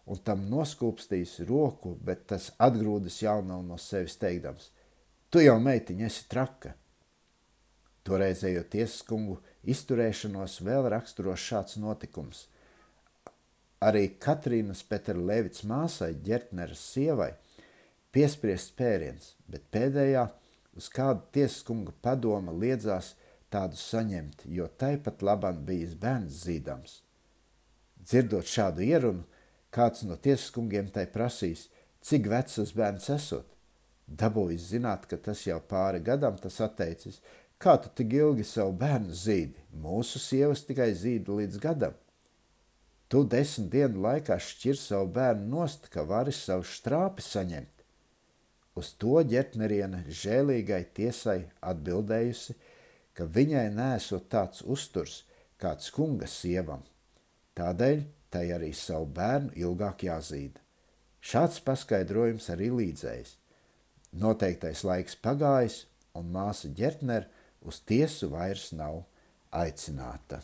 un 0.07 0.19
tam 0.19 0.47
noskūpstījis 0.51 1.41
roku, 1.49 1.97
bet 2.05 2.27
tas 2.27 2.51
atgrūdas 2.59 3.23
jaunavu 3.23 3.63
no 3.63 3.79
sevis 3.79 4.17
teikdams: 4.17 4.71
Tu 5.31 5.47
jau 5.47 5.59
meitiņa 5.59 6.07
esi 6.07 6.29
traka! 6.29 6.75
Toreizējo 8.07 8.65
tiesas 8.71 9.03
kungu 9.07 9.39
izturēšanos 9.63 10.59
vēl 10.67 10.89
raksturos 10.95 11.41
šāds 11.41 11.79
notikums. 11.79 12.47
Arī 13.83 14.09
Katrīnas 14.23 14.83
Petrlēvits 14.87 15.65
māsai, 15.67 16.13
ģertneras 16.27 16.83
sievai, 16.95 17.33
piespriests 18.15 18.75
pēriens, 18.79 19.35
bet 19.51 19.67
pēdējā– 19.75 20.29
uz 20.77 20.89
kādu 20.93 21.27
tiesiskunga 21.35 21.93
padoma 22.05 22.53
liedzās 22.53 23.13
tādu 23.53 23.77
saņemt, 23.77 24.47
jo 24.49 24.69
taipat 24.81 25.23
labam 25.25 25.61
bijis 25.67 25.95
bērns 26.01 26.43
zīdams. 26.47 27.01
Dzirdot 28.03 28.49
šādu 28.49 28.85
ierunu, 28.87 29.27
kāds 29.73 30.07
no 30.09 30.17
tiesiskungiem 30.17 30.89
tai 30.95 31.07
prasīs, 31.13 31.69
cik 32.03 32.29
vecs 32.33 32.59
tas 32.59 32.73
bērns 32.77 33.11
esot. 33.13 33.49
Dabūjis 34.09 34.73
zināt, 34.73 35.07
ka 35.09 35.17
tas 35.17 35.45
jau 35.47 35.61
pāri 35.69 36.03
gadam 36.05 36.37
tas 36.41 36.59
atteicis, 36.65 37.21
kā 37.63 37.77
tu 37.79 37.91
tik 37.99 38.15
ilgi 38.19 38.45
savu 38.47 38.75
bērnu 38.81 39.15
zīdi, 39.15 39.61
mūsu 39.85 40.21
sievas 40.23 40.65
tikai 40.67 40.91
zīda 40.99 41.37
līdz 41.39 41.61
gadam. 41.63 41.95
Tu 43.13 43.21
desmit 43.29 43.69
dienu 43.75 44.03
laikā 44.07 44.39
šķir 44.41 44.79
savu 44.81 45.11
bērnu 45.15 45.51
nost, 45.53 45.91
ka 45.93 46.03
vari 46.09 46.33
savu 46.33 46.65
strāpi 46.67 47.23
saņemt. 47.23 47.83
Uz 48.81 48.95
to 48.97 49.21
ģetneriene 49.29 50.07
žēlīgai 50.09 50.81
tiesai 50.97 51.43
atbildējusi, 51.61 52.57
ka 53.13 53.29
viņai 53.29 53.67
nesot 53.77 54.31
tāds 54.33 54.65
uzturs 54.65 55.21
kāds 55.61 55.93
kunga 55.93 56.27
sievam. 56.27 56.81
Tādēļ 57.55 58.01
tai 58.33 58.47
arī 58.57 58.73
savu 58.73 59.11
bērnu 59.13 59.53
ilgāk 59.61 60.07
jāzīda. 60.09 60.63
Šāds 61.23 61.61
paskaidrojums 61.63 62.49
arī 62.51 62.73
līdzējis. 62.73 63.37
Noteiktais 64.19 64.83
laiks 64.89 65.15
pagājis, 65.21 65.83
un 66.17 66.33
māsa 66.33 66.73
ģertner 66.73 67.29
uz 67.65 67.81
tiesu 67.87 68.31
vairs 68.33 68.71
nav 68.77 69.03
aicināta. 69.53 70.41